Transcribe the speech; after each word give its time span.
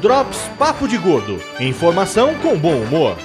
Drops 0.00 0.38
Papo 0.58 0.86
de 0.86 0.98
Gordo. 0.98 1.40
Informação 1.58 2.34
com 2.34 2.58
bom 2.58 2.82
humor. 2.82 3.16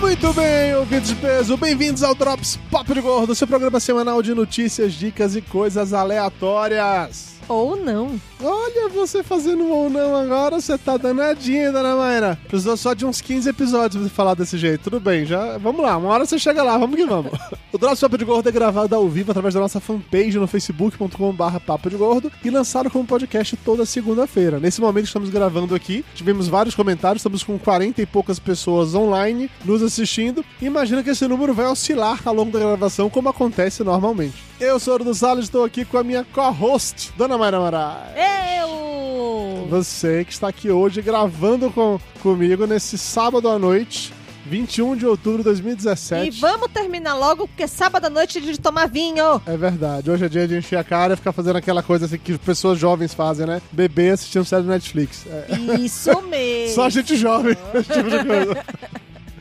Muito 0.00 0.32
bem, 0.32 0.74
ouvintes 0.76 1.10
de 1.10 1.14
peso, 1.16 1.56
bem-vindos 1.58 2.02
ao 2.02 2.14
Drops 2.14 2.58
Papo 2.70 2.94
de 2.94 3.02
Gordo, 3.02 3.34
seu 3.34 3.46
programa 3.46 3.80
semanal 3.80 4.22
de 4.22 4.34
notícias, 4.34 4.94
dicas 4.94 5.36
e 5.36 5.42
coisas 5.42 5.92
aleatórias. 5.92 7.31
Ou 7.52 7.76
não. 7.76 8.18
Olha 8.42 8.88
você 8.88 9.22
fazendo 9.22 9.68
ou 9.68 9.90
não 9.90 10.16
agora, 10.16 10.60
você 10.60 10.78
tá 10.78 10.96
danadinha, 10.96 11.70
dona 11.70 11.94
Mayra. 11.94 12.38
Precisou 12.48 12.76
só 12.76 12.94
de 12.94 13.04
uns 13.04 13.20
15 13.20 13.48
episódios 13.48 14.02
pra 14.02 14.10
falar 14.10 14.34
desse 14.34 14.56
jeito. 14.56 14.84
Tudo 14.84 14.98
bem, 14.98 15.26
já. 15.26 15.58
Vamos 15.58 15.82
lá, 15.82 15.96
uma 15.96 16.08
hora 16.08 16.24
você 16.24 16.38
chega 16.38 16.62
lá, 16.62 16.78
vamos 16.78 16.96
que 16.96 17.04
vamos. 17.04 17.32
o 17.72 17.78
Drops 17.78 18.00
Papo 18.00 18.18
de 18.18 18.24
Gordo 18.24 18.48
é 18.48 18.52
gravado 18.52 18.94
ao 18.94 19.08
vivo 19.08 19.30
através 19.30 19.54
da 19.54 19.60
nossa 19.60 19.80
fanpage 19.80 20.38
no 20.38 20.46
facebook.com.br 20.46 21.60
Papo 21.66 21.88
de 21.88 21.96
Gordo 21.96 22.30
e 22.44 22.50
lançado 22.50 22.90
como 22.90 23.06
podcast 23.06 23.56
toda 23.56 23.86
segunda-feira. 23.86 24.60
Nesse 24.60 24.80
momento 24.80 25.06
estamos 25.06 25.30
gravando 25.30 25.74
aqui, 25.74 26.04
tivemos 26.14 26.48
vários 26.48 26.74
comentários, 26.74 27.20
estamos 27.20 27.42
com 27.42 27.58
40 27.58 28.02
e 28.02 28.06
poucas 28.06 28.38
pessoas 28.38 28.94
online 28.94 29.50
nos 29.64 29.82
assistindo. 29.82 30.44
Imagina 30.60 31.02
que 31.02 31.10
esse 31.10 31.26
número 31.26 31.54
vai 31.54 31.66
oscilar 31.66 32.20
ao 32.26 32.34
longo 32.34 32.50
da 32.50 32.58
gravação, 32.58 33.08
como 33.08 33.30
acontece 33.30 33.82
normalmente. 33.82 34.36
Eu 34.60 34.78
sou 34.78 34.96
o 34.96 35.04
do 35.04 35.14
Salles, 35.14 35.46
estou 35.46 35.64
aqui 35.64 35.84
com 35.84 35.96
a 35.96 36.04
minha 36.04 36.24
co-host, 36.24 37.10
Dona 37.16 37.38
Mayra 37.38 37.58
Moraes. 37.58 38.12
Eu! 38.60 39.66
Você 39.70 40.26
que 40.26 40.32
está 40.32 40.48
aqui 40.48 40.70
hoje 40.70 41.00
gravando 41.00 41.70
com, 41.70 41.98
comigo 42.22 42.66
nesse 42.66 42.98
sábado 42.98 43.48
à 43.48 43.58
noite, 43.58 44.12
21 44.46 44.96
de 44.96 45.06
outubro 45.06 45.38
de 45.38 45.44
2017. 45.44 46.26
E 46.26 46.40
vamos 46.40 46.70
terminar 46.72 47.14
logo, 47.14 47.46
porque 47.46 47.66
sábado 47.66 48.06
à 48.06 48.10
noite 48.10 48.38
é 48.38 48.40
de 48.40 48.58
tomar 48.58 48.88
vinho. 48.88 49.40
É 49.46 49.56
verdade, 49.56 50.10
hoje 50.10 50.24
é 50.24 50.28
dia 50.28 50.48
de 50.48 50.56
encher 50.56 50.78
a 50.78 50.84
cara 50.84 51.14
e 51.14 51.16
ficar 51.16 51.32
fazendo 51.32 51.56
aquela 51.56 51.82
coisa 51.82 52.06
assim 52.06 52.18
que 52.18 52.36
pessoas 52.38 52.78
jovens 52.78 53.14
fazem, 53.14 53.46
né? 53.46 53.62
Beber 53.70 54.12
assistindo 54.12 54.44
série 54.44 54.62
do 54.62 54.68
Netflix. 54.68 55.24
É. 55.26 55.76
Isso 55.80 56.20
mesmo. 56.28 56.74
Só 56.74 56.88
gente 56.90 57.16
jovem, 57.16 57.56
esse 57.74 57.92
tipo 57.92 58.10
de 58.10 58.24
coisa. 58.24 58.64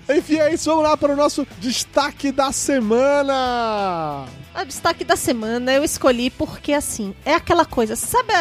Enfim, 0.09 0.37
é 0.37 0.53
isso. 0.53 0.69
Vamos 0.69 0.83
lá 0.83 0.97
para 0.97 1.13
o 1.13 1.15
nosso 1.15 1.47
destaque 1.59 2.31
da 2.31 2.51
semana. 2.51 4.25
O 4.53 4.65
destaque 4.65 5.05
da 5.05 5.15
semana 5.15 5.71
eu 5.71 5.83
escolhi 5.83 6.29
porque, 6.29 6.73
assim, 6.73 7.13
é 7.23 7.33
aquela 7.33 7.65
coisa. 7.65 7.95
Sabe 7.95 8.33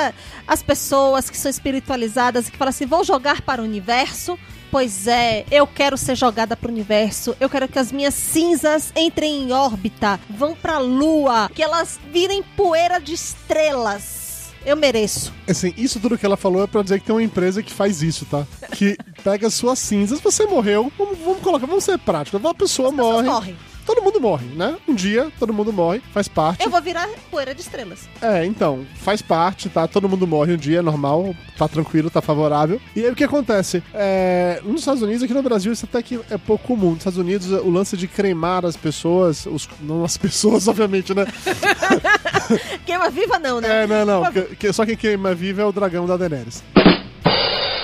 as 0.47 0.63
pessoas 0.63 1.31
que 1.31 1.37
são 1.37 1.51
espiritualizadas 1.51 2.49
e 2.49 2.51
que 2.51 2.57
falam 2.59 2.71
assim: 2.71 2.87
vou 2.87 3.05
jogar 3.05 3.43
para 3.43 3.63
o 3.63 3.65
universo? 3.65 4.39
Pois 4.71 5.07
é, 5.07 5.45
eu 5.51 5.67
quero 5.67 5.97
ser 5.97 6.15
jogada 6.17 6.57
para 6.57 6.69
o 6.69 6.73
universo. 6.73 7.37
Eu 7.41 7.51
quero 7.51 7.67
que 7.67 7.79
as 7.79 7.91
minhas 7.91 8.15
cinzas 8.15 8.93
entrem 8.95 9.43
em 9.43 9.53
órbita, 9.53 10.21
vão 10.31 10.55
para 10.55 10.75
a 10.77 10.79
lua, 10.79 11.51
que 11.53 11.63
elas 11.63 11.99
virem 12.13 12.43
poeira 12.57 13.01
de 13.01 13.13
estrelas. 13.13 14.21
Eu 14.65 14.77
mereço. 14.77 15.33
Assim, 15.49 15.73
isso 15.77 15.99
tudo 15.99 16.19
que 16.19 16.25
ela 16.27 16.37
falou 16.37 16.63
é 16.63 16.67
pra 16.67 16.83
dizer 16.83 17.01
que 17.01 17.07
tem 17.07 17.15
uma 17.15 17.23
empresa 17.23 17.63
que 17.63 17.73
faz 17.73 18.03
isso, 18.03 18.27
tá? 18.27 18.47
Que 18.73 18.97
pega 19.25 19.49
suas 19.49 19.79
cinzas, 19.79 20.21
você 20.21 20.45
morreu, 20.47 20.93
vamos, 20.99 21.19
vamos 21.19 21.41
colocar, 21.41 21.67
vamos 21.67 21.83
ser 21.85 21.99
práticos. 21.99 22.39
Uma 22.41 22.55
pessoa 22.55 22.91
Pessoas 22.91 23.25
morre. 23.25 23.29
morrem. 23.29 23.57
Todo 23.85 24.03
mundo 24.03 24.21
morre, 24.21 24.47
né? 24.55 24.77
Um 24.87 24.95
dia 24.95 25.31
todo 25.39 25.53
mundo 25.53 25.73
morre, 25.73 26.01
faz 26.13 26.29
parte. 26.29 26.65
Eu 26.65 26.71
vou 26.71 26.81
virar 26.81 27.09
poeira 27.31 27.55
de 27.55 27.61
estrelas. 27.61 28.09
É, 28.21 28.45
então, 28.45 28.87
faz 28.97 29.23
parte, 29.23 29.69
tá? 29.69 29.87
Todo 29.87 30.09
mundo 30.09 30.27
morre 30.27 30.55
um 30.55 30.57
dia, 30.57 30.79
é 30.79 30.83
normal, 30.83 31.35
tá 31.57 31.67
tranquilo, 31.67 32.11
tá 32.11 32.21
favorável. 32.21 32.81
E 32.95 33.05
aí 33.05 33.11
o 33.11 33.15
que 33.15 33.25
acontece? 33.25 33.83
É, 33.95 34.61
nos 34.65 34.81
Estados 34.81 35.03
Unidos, 35.03 35.23
aqui 35.23 35.35
no 35.35 35.43
Brasil, 35.43 35.73
isso 35.73 35.87
até 35.87 36.03
que 36.03 36.21
é 36.31 36.39
pouco 36.39 36.67
comum. 36.67 36.91
Nos 36.91 36.99
Estados 36.99 37.19
Unidos, 37.19 37.51
o 37.51 37.71
lance 37.71 37.97
de 37.97 38.07
cremar 38.07 38.65
as 38.65 38.77
pessoas, 38.77 39.47
os, 39.47 39.69
não 39.81 40.05
as 40.05 40.17
pessoas, 40.19 40.69
obviamente, 40.69 41.15
né? 41.15 41.27
Queima 42.85 43.11
viva 43.11 43.39
não, 43.39 43.61
né? 43.61 43.85
É, 43.85 43.87
não, 43.87 44.05
não. 44.05 44.25
só 44.73 44.85
quem 44.85 44.97
queima 44.97 45.35
viva 45.35 45.63
é 45.63 45.65
o 45.65 45.73
dragão 45.73 46.07
da 46.07 46.17
Daenerys. 46.17 46.63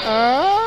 Ah, 0.09 0.66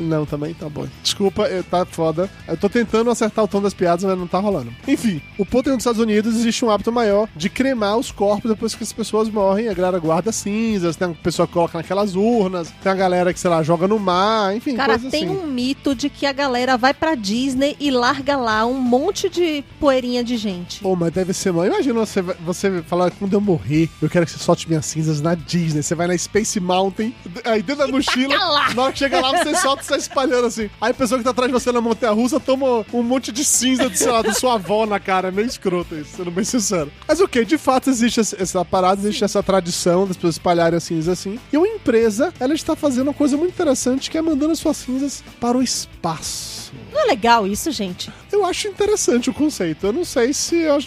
não, 0.00 0.26
também 0.26 0.54
tá 0.54 0.68
bom. 0.68 0.86
Desculpa, 1.02 1.48
tá 1.70 1.84
foda. 1.84 2.28
Eu 2.46 2.56
tô 2.56 2.68
tentando 2.68 3.10
acertar 3.10 3.44
o 3.44 3.48
tom 3.48 3.60
das 3.60 3.74
piadas, 3.74 4.04
mas 4.04 4.18
não 4.18 4.26
tá 4.26 4.38
rolando. 4.38 4.72
Enfim, 4.86 5.20
o 5.38 5.44
ponto 5.44 5.68
é 5.68 5.70
que 5.70 5.76
nos 5.76 5.82
Estados 5.82 6.00
Unidos 6.00 6.34
existe 6.36 6.64
um 6.64 6.70
hábito 6.70 6.92
maior 6.92 7.28
de 7.34 7.48
cremar 7.48 7.96
os 7.96 8.10
corpos 8.10 8.50
depois 8.50 8.74
que 8.74 8.82
as 8.82 8.92
pessoas 8.92 9.28
morrem. 9.28 9.68
A 9.68 9.74
galera 9.74 9.98
guarda 9.98 10.32
cinzas, 10.32 10.96
tem 10.96 11.08
uma 11.08 11.14
pessoa 11.14 11.46
que 11.46 11.52
coloca 11.52 11.78
naquelas 11.78 12.14
urnas, 12.14 12.72
tem 12.82 12.90
a 12.90 12.94
galera 12.94 13.32
que, 13.32 13.40
sei 13.40 13.50
lá, 13.50 13.62
joga 13.62 13.86
no 13.88 13.98
mar, 13.98 14.54
enfim, 14.56 14.74
Cara, 14.76 14.98
tem 14.98 15.24
assim. 15.24 15.28
um 15.28 15.46
mito 15.46 15.94
de 15.94 16.08
que 16.08 16.26
a 16.26 16.32
galera 16.32 16.76
vai 16.76 16.92
pra 16.94 17.14
Disney 17.14 17.76
e 17.78 17.90
larga 17.90 18.36
lá 18.36 18.64
um 18.66 18.74
monte 18.80 19.28
de 19.28 19.64
poeirinha 19.80 20.22
de 20.24 20.36
gente. 20.36 20.80
Pô, 20.80 20.96
mas 20.96 21.12
deve 21.12 21.32
ser, 21.32 21.52
mano. 21.52 21.72
Imagina 21.72 22.00
você, 22.00 22.22
você 22.22 22.82
falar, 22.82 23.10
quando 23.12 23.32
eu 23.34 23.40
morrer, 23.40 23.88
eu 24.02 24.08
quero 24.08 24.26
que 24.26 24.32
você 24.32 24.38
solte 24.38 24.68
minhas 24.68 24.86
cinzas 24.86 25.20
na 25.20 25.34
Disney. 25.34 25.82
Você 25.82 25.94
vai 25.94 26.06
na 26.06 26.16
Space 26.16 26.58
Mountain, 26.60 27.14
aí 27.44 27.62
dentro 27.62 27.86
da 27.86 27.92
mochila, 27.92 28.36
lá. 28.36 28.74
na 28.74 28.82
hora 28.82 28.92
que 28.92 28.98
chega 28.98 29.20
lá, 29.20 29.30
você 29.42 29.54
solta 29.56 29.82
sai 29.84 29.98
espalhando 29.98 30.46
assim. 30.46 30.68
Aí 30.80 30.90
a 30.90 30.94
pessoa 30.94 31.18
que 31.18 31.24
tá 31.24 31.30
atrás 31.30 31.48
de 31.50 31.52
você 31.58 31.70
na 31.72 31.80
montanha 31.80 32.12
russa 32.12 32.38
toma 32.40 32.84
um 32.92 33.02
monte 33.02 33.30
de 33.32 33.44
cinza, 33.44 33.88
de, 33.88 33.98
sei 33.98 34.10
lá, 34.10 34.22
da 34.22 34.32
sua 34.32 34.54
avó 34.54 34.86
na 34.86 34.98
cara. 35.00 35.28
É 35.28 35.30
meio 35.30 35.46
escroto 35.46 35.94
isso, 35.94 36.16
sendo 36.16 36.30
bem 36.30 36.44
sincero. 36.44 36.90
Mas 37.06 37.20
o 37.20 37.28
que? 37.28 37.44
De 37.44 37.58
fato, 37.58 37.90
existe 37.90 38.20
essa- 38.20 38.64
parada, 38.64 39.00
existe 39.00 39.24
essa 39.24 39.42
tradição 39.42 40.06
das 40.06 40.16
pessoas 40.16 40.34
espalharem 40.36 40.76
as 40.76 40.84
cinzas 40.84 41.18
assim. 41.18 41.38
E 41.52 41.56
uma 41.56 41.68
empresa, 41.68 42.32
ela 42.40 42.54
está 42.54 42.74
fazendo 42.74 43.08
uma 43.08 43.14
coisa 43.14 43.36
muito 43.36 43.52
interessante, 43.52 44.10
que 44.10 44.18
é 44.18 44.22
mandando 44.22 44.52
as 44.52 44.58
suas 44.58 44.76
cinzas 44.76 45.22
para 45.40 45.56
o 45.56 45.62
espaço. 45.62 46.72
Não 46.92 47.00
é 47.02 47.04
legal 47.06 47.46
isso, 47.46 47.70
gente? 47.70 48.10
Eu 48.32 48.44
acho 48.44 48.66
interessante 48.68 49.30
o 49.30 49.34
conceito. 49.34 49.86
Eu 49.86 49.92
não 49.92 50.04
sei 50.04 50.32
se 50.32 50.56
eu 50.56 50.80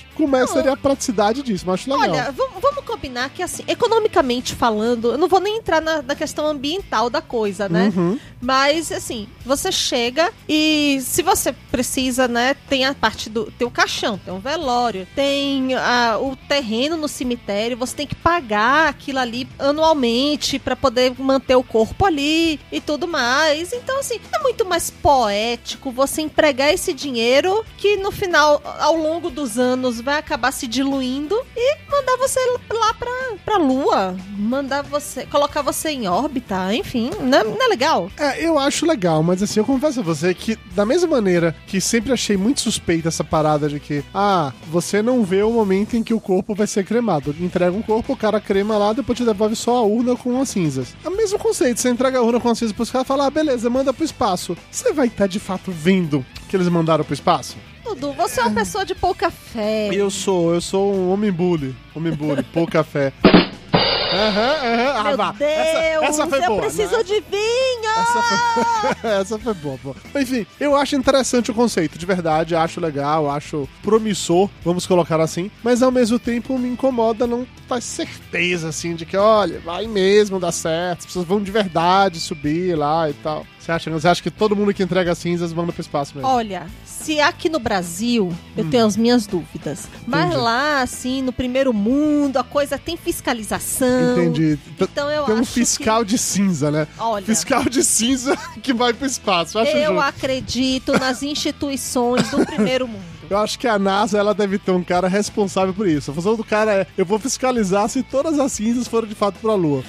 seria 0.47 0.73
a 0.73 0.77
praticidade 0.77 1.41
disso, 1.41 1.63
mas 1.65 1.75
acho 1.81 1.89
legal. 1.89 2.09
Olha, 2.09 2.31
vamos 2.31 2.76
combinar 2.97 3.29
que, 3.29 3.43
assim, 3.43 3.63
economicamente 3.67 4.55
falando, 4.55 5.11
eu 5.11 5.17
não 5.17 5.27
vou 5.27 5.39
nem 5.39 5.57
entrar 5.57 5.79
na, 5.79 6.01
na 6.01 6.15
questão 6.15 6.47
ambiental 6.47 7.09
da 7.09 7.21
coisa, 7.21 7.69
né? 7.69 7.93
Uhum. 7.95 8.19
Mas, 8.41 8.91
assim, 8.91 9.27
você 9.45 9.71
chega 9.71 10.31
e 10.49 10.99
se 11.01 11.21
você 11.21 11.53
precisa, 11.71 12.27
né, 12.27 12.55
tem 12.67 12.85
a 12.85 12.93
parte 12.93 13.29
do. 13.29 13.51
Tem 13.51 13.67
o 13.67 13.71
caixão, 13.71 14.17
tem 14.17 14.33
o 14.33 14.39
velório, 14.39 15.07
tem 15.15 15.75
ah, 15.75 16.17
o 16.19 16.35
terreno 16.35 16.97
no 16.97 17.07
cemitério, 17.07 17.77
você 17.77 17.95
tem 17.95 18.07
que 18.07 18.15
pagar 18.15 18.89
aquilo 18.89 19.19
ali 19.19 19.47
anualmente 19.59 20.57
pra 20.57 20.75
poder 20.75 21.13
manter 21.19 21.55
o 21.55 21.63
corpo 21.63 22.05
ali 22.05 22.59
e 22.71 22.81
tudo 22.81 23.07
mais. 23.07 23.73
Então, 23.73 23.99
assim, 23.99 24.19
é 24.31 24.39
muito 24.39 24.65
mais 24.65 24.89
poético 24.89 25.91
você 25.91 26.21
empregar 26.21 26.73
esse 26.73 26.93
dinheiro 26.93 27.63
que 27.77 27.97
no 27.97 28.11
final, 28.11 28.61
ao 28.79 28.95
longo 28.95 29.29
dos 29.29 29.59
anos, 29.59 30.01
vai 30.01 30.17
acabar 30.17 30.51
se 30.51 30.67
diluindo 30.67 31.39
e 31.55 31.76
mandar 31.97 32.17
você 32.17 32.39
lá 32.71 32.93
pra, 32.93 33.11
pra 33.43 33.57
lua. 33.57 34.15
Mandar 34.37 34.83
você. 34.83 35.25
colocar 35.25 35.61
você 35.61 35.89
em 35.89 36.07
órbita, 36.07 36.73
enfim, 36.73 37.09
não 37.19 37.37
é, 37.37 37.43
não 37.43 37.65
é 37.65 37.67
legal? 37.67 38.11
É, 38.17 38.45
eu 38.45 38.57
acho 38.59 38.85
legal, 38.85 39.23
mas 39.23 39.41
assim, 39.41 39.59
eu 39.59 39.65
confesso 39.65 39.99
a 39.99 40.03
você 40.03 40.33
que, 40.33 40.57
da 40.75 40.85
mesma 40.85 41.07
maneira 41.09 41.55
que 41.65 41.81
sempre 41.81 42.13
achei 42.13 42.37
muito 42.37 42.61
suspeita 42.61 43.07
essa 43.07 43.23
parada 43.23 43.67
de 43.67 43.79
que, 43.79 44.03
ah, 44.13 44.53
você 44.67 45.01
não 45.01 45.23
vê 45.23 45.41
o 45.43 45.51
momento 45.51 45.95
em 45.95 46.03
que 46.03 46.13
o 46.13 46.19
corpo 46.19 46.53
vai 46.53 46.67
ser 46.67 46.85
cremado. 46.85 47.35
Entrega 47.39 47.75
um 47.75 47.81
corpo, 47.81 48.13
o 48.13 48.17
cara 48.17 48.39
crema 48.39 48.77
lá, 48.77 48.93
depois 48.93 49.17
te 49.17 49.25
devolve 49.25 49.55
só 49.55 49.77
a 49.77 49.81
urna 49.81 50.15
com 50.15 50.39
as 50.39 50.49
cinzas. 50.49 50.95
É 51.03 51.09
o 51.09 51.15
mesmo 51.15 51.39
conceito, 51.39 51.79
você 51.79 51.89
entrega 51.89 52.19
a 52.19 52.21
urna 52.21 52.39
com 52.39 52.49
as 52.49 52.57
cinzas 52.57 52.75
pros 52.75 52.91
caras 52.91 53.05
e 53.05 53.07
fala, 53.07 53.25
ah, 53.25 53.31
beleza, 53.31 53.69
manda 53.69 53.93
pro 53.93 54.05
espaço. 54.05 54.55
Você 54.71 54.93
vai 54.93 55.07
estar 55.07 55.27
de 55.27 55.39
fato 55.39 55.71
vendo 55.71 56.25
que 56.47 56.55
eles 56.55 56.67
mandaram 56.69 57.03
pro 57.03 57.13
espaço? 57.13 57.57
Dudu, 57.95 58.13
você 58.13 58.41
é 58.41 58.43
uma 58.43 58.53
pessoa 58.53 58.85
de 58.85 58.93
pouca 58.93 59.29
fé. 59.31 59.89
Eu 59.93 60.09
sou, 60.09 60.53
eu 60.53 60.61
sou 60.61 60.93
um 60.93 61.11
homem 61.11 61.31
bully. 61.31 61.75
Homem 61.95 62.11
bully, 62.13 62.43
pouca 62.43 62.83
fé. 62.83 63.13
Aham, 63.23 64.55
aham. 64.63 64.93
Ah, 64.97 65.03
Meu 65.03 65.17
vá. 65.17 65.31
Deus, 65.31 65.51
Essa, 65.51 66.05
essa 66.05 66.27
foi 66.27 66.39
eu 66.43 66.47
boa. 66.47 66.61
preciso 66.61 66.97
né? 66.97 67.03
de 67.03 67.13
vinho! 67.21 67.66
Essa 68.01 68.21
foi... 68.21 69.09
essa 69.11 69.39
foi 69.39 69.53
boa, 69.53 69.77
pô. 69.81 69.95
Enfim, 70.19 70.45
eu 70.59 70.75
acho 70.75 70.95
interessante 70.95 71.51
o 71.51 71.53
conceito, 71.53 71.97
de 71.97 72.05
verdade, 72.05 72.55
acho 72.55 72.79
legal, 72.79 73.29
acho 73.29 73.67
promissor, 73.81 74.49
vamos 74.63 74.85
colocar 74.85 75.19
assim, 75.19 75.49
mas 75.63 75.81
ao 75.81 75.91
mesmo 75.91 76.19
tempo 76.19 76.57
me 76.57 76.69
incomoda 76.69 77.25
não 77.27 77.45
ter 77.67 77.81
certeza, 77.81 78.69
assim, 78.69 78.95
de 78.95 79.05
que, 79.05 79.17
olha, 79.17 79.59
vai 79.59 79.87
mesmo 79.87 80.39
dar 80.39 80.51
certo, 80.51 80.99
as 80.99 81.05
pessoas 81.05 81.25
vão 81.27 81.41
de 81.41 81.51
verdade 81.51 82.19
subir 82.19 82.75
lá 82.77 83.09
e 83.09 83.13
tal. 83.13 83.45
Você 83.59 83.71
acha, 83.73 83.91
você 83.91 84.07
acha 84.07 84.23
que 84.23 84.31
todo 84.31 84.55
mundo 84.55 84.73
que 84.73 84.81
entrega 84.81 85.13
cinzas 85.13 85.51
manda 85.51 85.73
pro 85.73 85.81
espaço 85.81 86.15
mesmo? 86.15 86.29
Olha, 86.29 86.67
se 86.85 87.19
aqui 87.19 87.49
no 87.49 87.59
Brasil, 87.59 88.33
eu 88.55 88.69
tenho 88.69 88.85
as 88.85 88.95
minhas 88.95 89.27
dúvidas. 89.27 89.89
Mas 90.05 90.23
Hum. 90.23 90.27
Entendi. 90.27 90.41
lá, 90.41 90.81
assim, 90.81 91.21
no 91.21 91.33
primeiro 91.33 91.73
mundo, 91.73 92.37
a 92.37 92.45
coisa 92.45 92.77
tem 92.77 92.95
fiscalização. 92.95 94.13
Entendi. 94.13 94.57
Então 94.79 95.11
eu 95.11 95.25
Tem 95.25 95.35
um 95.35 95.39
acho 95.39 95.51
fiscal 95.51 96.05
de 96.05 96.17
cinza, 96.17 96.71
né? 96.71 96.85
que... 96.85 97.01
Olha, 97.01 97.25
Fiscal 97.25 97.65
de 97.65 97.83
cinza 97.87 98.37
que 98.61 98.73
vai 98.73 98.93
pro 98.93 99.05
espaço. 99.05 99.57
Eu 99.57 99.61
acho, 99.63 99.71
eu 99.71 99.93
justo. 99.93 99.99
acredito 100.01 100.91
nas 100.99 101.23
instituições 101.23 102.29
do 102.29 102.45
primeiro 102.45 102.87
mundo. 102.87 103.17
Eu 103.29 103.37
acho 103.39 103.59
que 103.59 103.67
a 103.67 103.77
NASA 103.77 104.17
ela 104.17 104.33
deve 104.33 104.57
ter 104.57 104.71
um 104.71 104.83
cara 104.83 105.07
responsável 105.07 105.73
por 105.73 105.85
isso. 105.85 106.11
A 106.11 106.13
função 106.13 106.35
do 106.35 106.45
cara 106.45 106.73
é: 106.73 106.87
eu 106.97 107.05
vou 107.05 107.19
fiscalizar 107.19 107.89
se 107.89 108.01
todas 108.01 108.39
as 108.39 108.53
cinzas 108.53 108.87
foram 108.87 109.07
de 109.07 109.15
fato 109.15 109.37
pra 109.39 109.53
Lua. 109.53 109.83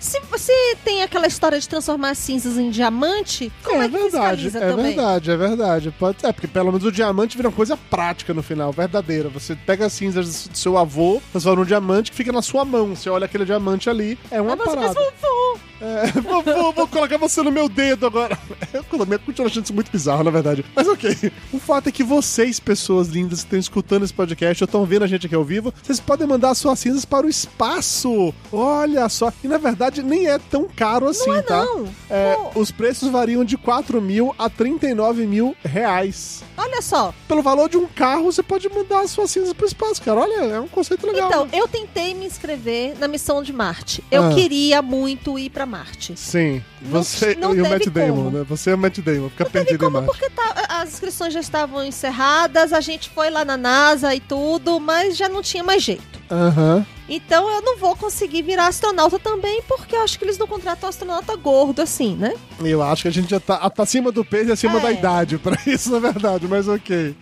Se 0.00 0.20
você 0.30 0.76
tem 0.84 1.02
aquela 1.02 1.26
história 1.26 1.58
de 1.58 1.68
transformar 1.68 2.14
cinzas 2.14 2.56
em 2.56 2.70
diamante, 2.70 3.50
como 3.64 3.82
é, 3.82 3.86
é 3.86 3.88
que 3.88 3.98
verdade, 3.98 4.42
fiscaliza 4.44 4.58
é 4.58 4.70
também? 4.70 4.86
verdade, 4.86 5.30
é 5.30 5.36
verdade. 5.36 5.90
Pode, 5.98 6.24
é, 6.24 6.32
porque 6.32 6.46
pelo 6.46 6.66
menos 6.70 6.84
o 6.84 6.92
diamante 6.92 7.36
vira 7.36 7.48
uma 7.48 7.54
coisa 7.54 7.76
prática 7.76 8.32
no 8.32 8.42
final, 8.42 8.72
verdadeira. 8.72 9.28
Você 9.28 9.56
pega 9.56 9.86
as 9.86 9.92
cinzas 9.92 10.46
do 10.46 10.56
seu 10.56 10.78
avô, 10.78 11.20
transforma 11.32 11.60
num 11.60 11.66
diamante 11.66 12.12
que 12.12 12.16
fica 12.16 12.30
na 12.30 12.42
sua 12.42 12.64
mão. 12.64 12.94
Você 12.94 13.10
olha 13.10 13.24
aquele 13.24 13.44
diamante 13.44 13.90
ali, 13.90 14.16
é 14.30 14.40
uma 14.40 14.52
Aí 14.52 14.58
você 14.58 14.64
parada. 14.76 14.94
faz 14.94 15.06
vovô. 15.20 15.58
É, 15.80 16.20
vou, 16.20 16.42
vou- 16.42 16.72
vou 16.72 16.88
colocar 16.88 17.16
você 17.18 17.42
no 17.42 17.50
meu 17.52 17.68
dedo 17.68 18.06
agora. 18.06 18.38
Eu 18.72 18.82
continuo 18.84 19.46
achando 19.46 19.64
isso 19.64 19.74
muito 19.74 19.90
bizarro, 19.90 20.24
na 20.24 20.30
verdade. 20.30 20.64
Mas 20.74 20.86
ok. 20.88 21.32
O 21.52 21.58
fato 21.58 21.88
é 21.88 21.92
que 21.92 22.02
vocês, 22.02 22.58
pessoas 22.60 23.08
lindas 23.08 23.40
que 23.40 23.46
estão 23.46 23.58
escutando 23.58 24.04
esse 24.04 24.12
podcast 24.12 24.62
ou 24.62 24.66
estão 24.66 24.84
vendo 24.84 25.04
a 25.04 25.06
gente 25.06 25.26
aqui 25.26 25.34
ao 25.34 25.44
vivo, 25.44 25.72
vocês 25.82 26.00
podem 26.00 26.26
mandar 26.26 26.54
suas 26.54 26.78
cinzas 26.80 27.04
para 27.04 27.26
o 27.26 27.30
espaço. 27.30 28.34
Olha 28.52 29.08
só. 29.08 29.32
E 29.42 29.48
na 29.48 29.58
verdade 29.58 30.02
nem 30.02 30.26
é 30.28 30.38
tão 30.38 30.66
caro 30.68 31.06
assim, 31.08 31.30
é 31.30 31.42
tá? 31.42 31.64
não. 31.64 31.88
É, 32.10 32.36
os 32.54 32.70
preços 32.70 33.08
variam 33.10 33.44
de 33.44 33.56
4 33.56 34.00
mil 34.02 34.34
a 34.38 34.48
39 34.50 35.26
mil 35.26 35.54
reais. 35.64 36.42
Olha 36.60 36.82
só. 36.82 37.14
Pelo 37.28 37.40
valor 37.42 37.68
de 37.68 37.76
um 37.76 37.86
carro, 37.86 38.24
você 38.24 38.42
pode 38.42 38.68
mandar 38.68 39.00
as 39.02 39.10
suas 39.12 39.30
cinzas 39.30 39.52
para 39.52 39.64
o 39.64 39.66
espaço, 39.68 40.02
cara. 40.02 40.18
Olha, 40.20 40.44
é 40.44 40.60
um 40.60 40.66
conceito 40.68 41.06
legal. 41.06 41.28
Então, 41.28 41.44
né? 41.46 41.50
eu 41.54 41.68
tentei 41.68 42.14
me 42.14 42.26
inscrever 42.26 42.98
na 42.98 43.06
missão 43.06 43.42
de 43.42 43.52
Marte. 43.52 44.02
Eu 44.10 44.24
Ah. 44.24 44.34
queria 44.34 44.82
muito 44.82 45.38
ir 45.38 45.50
pra 45.50 45.64
Marte. 45.64 46.14
Sim, 46.16 46.62
Não- 46.82 47.02
você 47.02 47.34
não 47.40 47.54
e 47.54 47.62
o 47.62 47.68
Matt 47.68 47.86
Damon, 47.86 48.24
como. 48.24 48.30
né? 48.38 48.44
Você 48.48 48.70
é 48.70 48.74
o 48.74 48.78
Matt 48.78 48.98
Damon, 48.98 49.28
fica 49.30 49.44
Não 49.44 49.50
perdido 49.50 49.74
em 49.76 49.78
como, 49.78 49.90
Marte. 50.02 50.06
porque 50.06 50.28
tá- 50.30 50.66
as 50.68 50.88
inscrições 50.94 51.32
já 51.32 51.40
estavam 51.40 51.84
encerradas, 51.84 52.72
a 52.72 52.80
gente 52.80 53.08
foi 53.10 53.30
lá 53.30 53.44
na 53.44 53.56
NASA 53.56 54.14
e 54.14 54.20
tudo, 54.20 54.80
mas 54.80 55.16
já 55.16 55.28
não 55.28 55.42
tinha 55.42 55.62
mais 55.62 55.82
jeito. 55.82 56.18
Aham. 56.30 56.84
Então 57.08 57.48
eu 57.50 57.62
não 57.62 57.78
vou 57.78 57.96
conseguir 57.96 58.42
virar 58.42 58.66
astronauta 58.66 59.18
também, 59.18 59.62
porque 59.66 59.96
eu 59.96 60.02
acho 60.02 60.18
que 60.18 60.24
eles 60.24 60.36
não 60.38 60.46
contratam 60.46 60.88
astronauta 60.88 61.34
gordo 61.36 61.80
assim, 61.80 62.14
né? 62.16 62.34
Eu 62.62 62.82
acho 62.82 63.02
que 63.02 63.08
a 63.08 63.12
gente 63.12 63.30
já 63.30 63.40
tá, 63.40 63.68
tá 63.70 63.82
acima 63.82 64.12
do 64.12 64.24
peso 64.24 64.50
e 64.50 64.52
acima 64.52 64.78
É. 64.78 64.82
da 64.82 64.92
idade 64.92 65.38
pra 65.38 65.56
isso, 65.66 65.90
na 65.90 65.98
verdade, 65.98 66.46
mas 66.46 66.68
ok. 66.68 67.16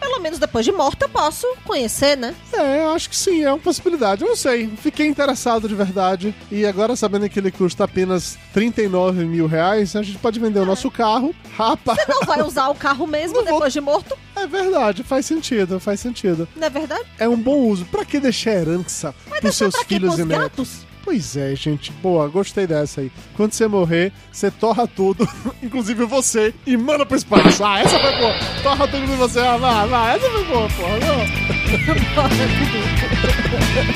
Pelo 0.00 0.20
menos 0.20 0.38
depois 0.38 0.64
de 0.64 0.72
morta 0.72 1.04
eu 1.04 1.08
posso 1.08 1.46
conhecer, 1.64 2.16
né? 2.16 2.34
É, 2.52 2.84
eu 2.84 2.90
acho 2.90 3.08
que 3.10 3.16
sim, 3.16 3.42
é 3.44 3.50
uma 3.52 3.58
possibilidade. 3.58 4.22
Eu 4.22 4.28
não 4.28 4.36
sei, 4.36 4.66
fiquei 4.78 5.06
interessado 5.06 5.68
de 5.68 5.74
verdade. 5.74 6.34
E 6.50 6.64
agora, 6.64 6.96
sabendo 6.96 7.28
que 7.28 7.38
ele 7.38 7.50
custa 7.50 7.84
apenas 7.84 8.38
39 8.54 9.24
mil 9.24 9.46
reais, 9.46 9.94
a 9.94 10.02
gente 10.02 10.18
pode 10.18 10.40
vender 10.40 10.60
o 10.60 10.64
nosso 10.64 10.90
carro. 10.90 11.34
Rapaz, 11.56 11.98
Não 12.08 12.20
vai 12.22 12.42
usar 12.42 12.68
o 12.68 12.74
carro 12.74 13.06
mesmo 13.06 13.36
Não 13.36 13.44
vou- 13.44 13.54
depois 13.54 13.72
de 13.72 13.80
morto, 13.80 14.16
é 14.36 14.46
verdade, 14.46 15.02
faz 15.02 15.26
sentido, 15.26 15.80
faz 15.80 16.00
sentido. 16.00 16.46
não 16.56 16.66
é 16.66 16.70
verdade? 16.70 17.04
É 17.18 17.28
um 17.28 17.36
bom 17.36 17.58
uso. 17.68 17.84
Pra 17.86 18.04
que 18.04 18.20
deixar 18.20 18.52
herança 18.52 19.14
pros 19.40 19.56
seus 19.56 19.74
pra 19.74 19.84
quê? 19.84 19.94
filhos 19.94 20.14
Pros 20.14 20.24
e 20.26 20.28
netos? 20.28 20.42
gatos? 20.44 20.86
Pois 21.04 21.36
é, 21.36 21.54
gente. 21.54 21.92
Boa, 22.02 22.26
gostei 22.26 22.66
dessa 22.66 23.00
aí. 23.00 23.12
Quando 23.36 23.52
você 23.52 23.68
morrer, 23.68 24.12
você 24.32 24.50
torra 24.50 24.88
tudo, 24.88 25.28
inclusive 25.62 26.04
você, 26.04 26.52
e 26.66 26.76
manda 26.76 27.06
pro 27.06 27.16
espaço. 27.16 27.64
Ah, 27.64 27.78
essa 27.80 27.96
foi 27.98 28.16
boa. 28.18 28.34
Torra 28.62 28.88
tudo 28.88 29.04
em 29.04 29.16
você. 29.16 29.38
Ah, 29.38 29.56
vai, 29.56 29.88
vai. 29.88 30.16
Essa 30.16 30.28
foi 30.30 30.44
boa, 30.44 30.68
porra. 30.70 30.98
Não. 30.98 31.16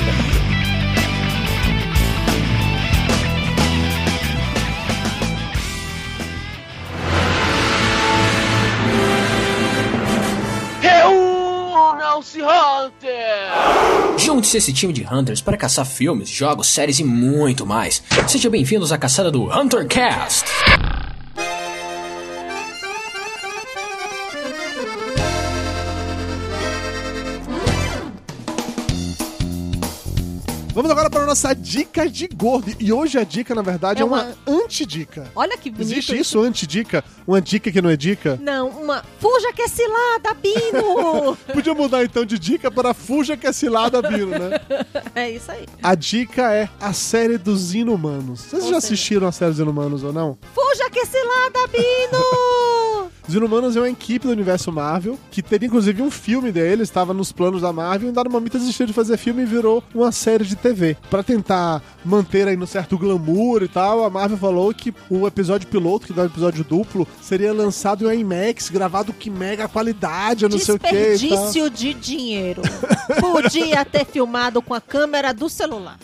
Junte-se 14.31 14.55
esse 14.55 14.71
time 14.71 14.93
de 14.93 15.05
Hunters 15.05 15.41
para 15.41 15.57
caçar 15.57 15.85
filmes, 15.85 16.29
jogos, 16.29 16.67
séries 16.67 16.99
e 16.99 17.03
muito 17.03 17.65
mais. 17.65 18.01
Sejam 18.29 18.49
bem-vindos 18.49 18.93
à 18.93 18.97
caçada 18.97 19.29
do 19.29 19.43
HunterCast! 19.51 20.45
Nossa 31.31 31.53
dica 31.55 32.09
de 32.09 32.27
gordo. 32.27 32.73
E 32.77 32.91
hoje 32.91 33.17
a 33.17 33.23
dica, 33.23 33.55
na 33.55 33.61
verdade, 33.61 33.99
é, 33.99 34.03
É 34.03 34.05
uma, 34.05 34.35
uma- 34.45 34.63
antidica. 34.63 35.31
Olha 35.33 35.57
que 35.57 35.69
bonito. 35.71 35.89
Existe 35.89 36.17
isso, 36.19 36.41
antidica? 36.41 37.03
Uma 37.25 37.41
dica 37.41 37.71
que 37.71 37.81
não 37.81 37.89
é 37.89 37.95
dica? 37.95 38.37
Não, 38.41 38.67
uma. 38.67 39.01
Fuja 39.17 39.53
que 39.53 39.61
é 39.61 39.67
cilada, 39.69 40.33
Bino! 40.33 41.37
Podia 41.53 41.73
mudar 41.73 42.03
então 42.03 42.25
de 42.25 42.37
dica 42.37 42.69
para 42.69 42.93
Fuja 42.93 43.37
que 43.37 43.47
é 43.47 43.53
cilada, 43.53 44.01
Bino, 44.01 44.27
né? 44.37 44.59
é 45.15 45.31
isso 45.31 45.49
aí. 45.51 45.65
A 45.81 45.95
dica 45.95 46.51
é 46.53 46.67
a 46.81 46.91
série 46.91 47.37
dos 47.37 47.73
Inumanos. 47.73 48.41
Vocês 48.41 48.67
já 48.67 48.77
assistiram 48.77 49.25
a 49.27 49.31
série 49.31 49.51
dos 49.51 49.59
Inumanos 49.61 50.03
ou 50.03 50.11
não? 50.11 50.37
Fuja 50.53 50.89
que 50.89 50.99
é 50.99 51.05
cilada, 51.05 51.67
Bino! 51.71 52.80
Os 53.27 53.35
Inumanos 53.35 53.75
é 53.75 53.79
uma 53.79 53.89
equipe 53.89 54.25
do 54.25 54.31
universo 54.33 54.71
Marvel, 54.71 55.17
que 55.29 55.41
teria 55.41 55.67
inclusive 55.67 56.01
um 56.01 56.11
filme 56.11 56.51
deles, 56.51 56.89
estava 56.89 57.13
nos 57.13 57.31
planos 57.31 57.61
da 57.61 57.71
Marvel, 57.71 58.09
e 58.09 58.11
dado 58.11 58.29
momento 58.29 58.57
desistiu 58.57 58.85
de 58.85 58.93
fazer 58.93 59.17
filme 59.17 59.43
e 59.43 59.45
virou 59.45 59.83
uma 59.93 60.11
série 60.11 60.43
de 60.43 60.55
TV. 60.55 60.97
Pra 61.09 61.23
tentar 61.23 61.81
manter 62.03 62.47
aí 62.47 62.57
no 62.57 62.65
certo 62.67 62.97
glamour 62.97 63.63
e 63.63 63.67
tal, 63.67 64.03
a 64.03 64.09
Marvel 64.09 64.37
falou 64.37 64.73
que 64.73 64.93
o 65.09 65.27
episódio 65.27 65.67
piloto, 65.67 66.07
que 66.07 66.13
dá 66.13 66.23
um 66.23 66.25
episódio 66.25 66.63
duplo, 66.63 67.07
seria 67.21 67.53
lançado 67.53 68.09
em 68.11 68.21
IMAX, 68.21 68.69
gravado 68.69 69.13
com 69.13 69.31
mega 69.31 69.67
qualidade, 69.67 70.43
eu 70.43 70.49
não 70.49 70.59
sei 70.59 70.75
o 70.75 70.79
que. 70.79 70.91
Desperdício 70.91 71.69
de 71.69 71.93
dinheiro. 71.93 72.61
Podia 73.21 73.85
ter 73.85 74.05
filmado 74.05 74.61
com 74.61 74.73
a 74.73 74.81
câmera 74.81 75.33
do 75.33 75.47
celular. 75.47 75.97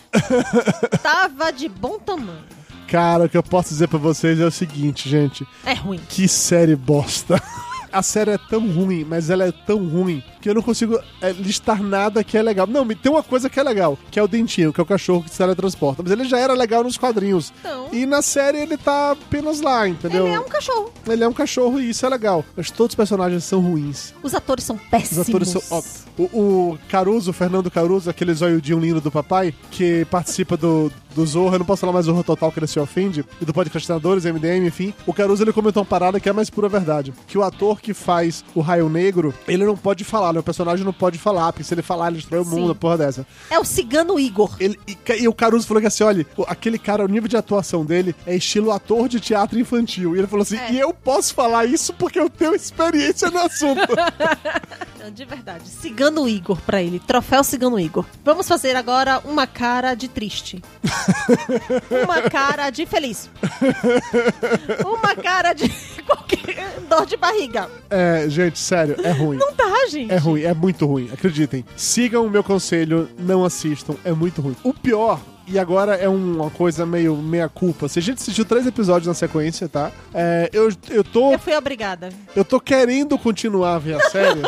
Tava 1.02 1.52
de 1.52 1.68
bom 1.68 1.98
tamanho. 2.00 2.58
Cara, 2.88 3.26
o 3.26 3.30
que 3.30 3.38
eu 3.38 3.44
posso 3.44 3.70
dizer 3.70 3.88
pra 3.88 4.00
vocês 4.00 4.40
é 4.40 4.46
o 4.46 4.52
seguinte, 4.52 5.10
gente. 5.10 5.46
É 5.66 5.74
ruim. 5.74 6.00
Que 6.10 6.28
série 6.28 6.76
bosta. 6.76 7.42
A 7.92 8.04
série 8.04 8.32
é 8.32 8.38
tão 8.38 8.68
ruim, 8.70 9.06
mas 9.06 9.30
ela 9.30 9.46
é 9.46 9.52
tão 9.52 9.88
ruim 9.88 10.22
que 10.42 10.50
eu 10.50 10.54
não 10.54 10.62
consigo 10.62 11.00
é, 11.22 11.32
listar 11.32 11.82
nada 11.82 12.24
que 12.24 12.38
é 12.38 12.42
legal. 12.42 12.68
Não, 12.68 12.86
tem 12.88 13.12
uma 13.12 13.24
coisa 13.24 13.50
que 13.50 13.60
é 13.60 13.64
legal, 13.64 13.98
que 14.12 14.20
é 14.20 14.24
o 14.24 14.28
Dentinho, 14.28 14.74
que 14.74 14.80
é 14.80 14.84
o 14.84 14.86
cachorro 14.86 15.24
que 15.24 15.30
se 15.30 15.38
teletransporta. 15.38 16.04
Mas 16.04 16.12
ele 16.12 16.26
já 16.26 16.38
era 16.38 16.54
legal 16.54 16.84
nos 16.84 16.98
quadrinhos. 16.98 17.52
Então. 17.60 17.88
E 17.92 18.06
na 18.06 18.22
série 18.22 18.60
ele 18.60 18.78
tá 18.78 19.12
apenas 19.12 19.62
lá, 19.62 19.88
entendeu? 19.88 20.28
Ele 20.28 20.36
é 20.36 20.40
um 20.40 20.48
cachorro. 20.50 20.92
Ele 21.08 21.24
é 21.24 21.28
um 21.28 21.34
cachorro 21.34 21.80
e 21.80 21.90
isso 21.90 22.06
é 22.06 22.10
legal. 22.10 22.44
Mas 22.56 22.70
todos 22.70 22.92
os 22.92 22.96
personagens 22.96 23.44
são 23.46 23.62
ruins. 23.62 24.14
Os 24.22 24.36
atores 24.36 24.66
são 24.66 24.76
Os 24.76 24.82
péssimos. 24.84 25.30
atores 25.30 25.50
são. 25.50 25.62
Ó, 25.72 25.82
o, 26.18 26.24
o 26.72 26.80
Caruso, 26.90 27.32
o 27.32 27.34
Fernando 27.34 27.72
Caruso, 27.72 28.10
aquele 28.10 28.34
zoiudinho 28.34 28.80
lindo 28.80 29.02
do 29.02 29.10
papai, 29.12 29.54
que 29.72 30.06
participa 30.12 30.58
do, 30.58 30.92
do 31.18 31.26
Zorra, 31.26 31.56
eu 31.56 31.60
não 31.60 31.66
posso 31.66 31.82
falar 31.82 31.94
mais 31.94 32.06
Zorra 32.06 32.24
Total, 32.24 32.52
que 32.52 32.60
ele 32.60 32.68
se 32.68 32.80
ofende, 32.80 33.26
e 33.42 33.46
do 33.46 33.52
Podcastinadores, 33.52 34.24
MDM, 34.24 34.68
enfim. 34.68 34.94
O 35.06 35.12
Caruso 35.12 35.44
ele 35.44 35.52
comentou 35.52 35.82
uma 35.82 35.90
parada 35.90 36.20
que 36.20 36.30
é 36.30 36.32
a 36.32 36.34
mais 36.34 36.48
pura 36.48 36.70
verdade: 36.70 37.12
que 37.26 37.38
o 37.38 37.44
ator 37.44 37.82
que 37.82 37.92
faz 37.92 38.46
o 38.54 38.62
Raio 38.62 38.88
Negro, 38.88 39.34
ele 39.48 39.66
não 39.66 39.76
pode 39.76 40.04
falar, 40.04 40.32
né? 40.32 40.40
O 40.40 40.44
personagem 40.44 40.86
não 40.86 40.94
pode 40.94 41.18
falar, 41.18 41.52
porque 41.52 41.64
se 41.64 41.74
ele 41.74 41.82
falar, 41.82 42.08
ele 42.10 42.18
destrói 42.18 42.42
o 42.42 42.46
mundo, 42.46 42.76
porra 42.76 43.00
dessa. 43.00 43.26
É 43.50 43.58
o 43.58 43.66
cigano 43.66 44.20
Igor. 44.20 44.56
Ele, 44.60 44.80
e, 44.88 44.96
e 45.24 45.28
o 45.28 45.34
Caruso 45.34 45.66
falou 45.66 45.82
que 45.82 45.88
assim: 45.88 46.04
olha, 46.04 46.26
aquele 46.48 46.78
cara, 46.78 47.04
o 47.04 47.08
nível 47.08 47.28
de 47.28 47.36
atuação 47.36 47.84
dele 47.84 48.16
é 48.26 48.36
estilo 48.36 48.72
ator 48.72 49.10
de 49.10 49.20
teatro 49.20 49.60
infantil. 49.60 50.16
E 50.16 50.20
ele 50.20 50.28
falou 50.28 50.44
assim: 50.44 50.58
É. 50.58 50.72
e 50.72 50.80
eu 50.80 50.94
posso 50.94 51.34
falar 51.34 51.66
isso 51.66 51.94
porque 51.94 52.20
eu 52.20 52.30
tenho 52.30 52.54
experiência 52.54 53.32
no 53.32 53.40
assunto. 53.40 53.82
Não, 55.02 55.12
De 55.12 55.26
verdade. 55.26 55.68
Cigano 55.68 56.28
Igor 56.28 56.60
pra 56.62 56.82
ele. 56.82 57.00
Troféu 57.00 57.44
Cigano 57.44 57.80
Igor. 57.80 58.06
Vamos 58.24 58.48
fazer 58.48 58.76
agora 58.76 59.20
uma 59.26 59.48
cara 59.48 59.96
de 59.96 60.08
triste. 60.08 60.62
Uma 62.04 62.22
cara 62.30 62.70
de 62.70 62.86
feliz. 62.86 63.30
uma 64.86 65.16
cara 65.16 65.54
de 65.54 65.70
qualquer 66.06 66.80
dor 66.90 67.06
de 67.06 67.18
barriga. 67.18 67.70
é, 67.90 68.26
gente, 68.30 68.60
sério, 68.60 68.96
é 69.04 69.12
ruim. 69.12 69.38
Não 69.38 69.54
dá, 69.54 69.88
gente. 69.90 70.12
É 70.12 70.18
ruim, 70.18 70.42
é 70.44 70.54
muito 70.54 70.86
ruim, 70.86 71.10
acreditem. 71.14 71.66
Sigam 71.76 72.26
o 72.26 72.30
meu 72.30 72.44
conselho, 72.44 73.10
não 73.20 73.44
assistam, 73.46 73.96
é 74.04 74.12
muito 74.12 74.42
ruim. 74.42 74.56
O 74.64 74.74
pior, 74.74 75.20
e 75.48 75.58
agora 75.58 75.96
é 75.96 76.10
um- 76.10 76.36
uma 76.42 76.50
coisa 76.50 76.86
meio 76.86 77.16
meia 77.16 77.48
culpa. 77.50 77.88
Se 77.88 78.00
a 78.00 78.02
gente 78.02 78.18
assistiu 78.22 78.44
três 78.46 78.66
episódios 78.68 79.08
na 79.08 79.14
sequência, 79.14 79.68
tá? 79.70 79.92
É, 80.14 80.50
eu, 80.54 80.70
eu 80.90 81.04
tô. 81.04 81.32
Eu 81.32 81.40
fui 81.40 81.56
obrigada. 81.56 82.10
Eu 82.36 82.44
tô 82.44 82.60
querendo 82.60 83.18
continuar 83.18 83.76
a 83.76 83.80
ver 83.80 83.96
a 83.96 84.00
série. 84.10 84.42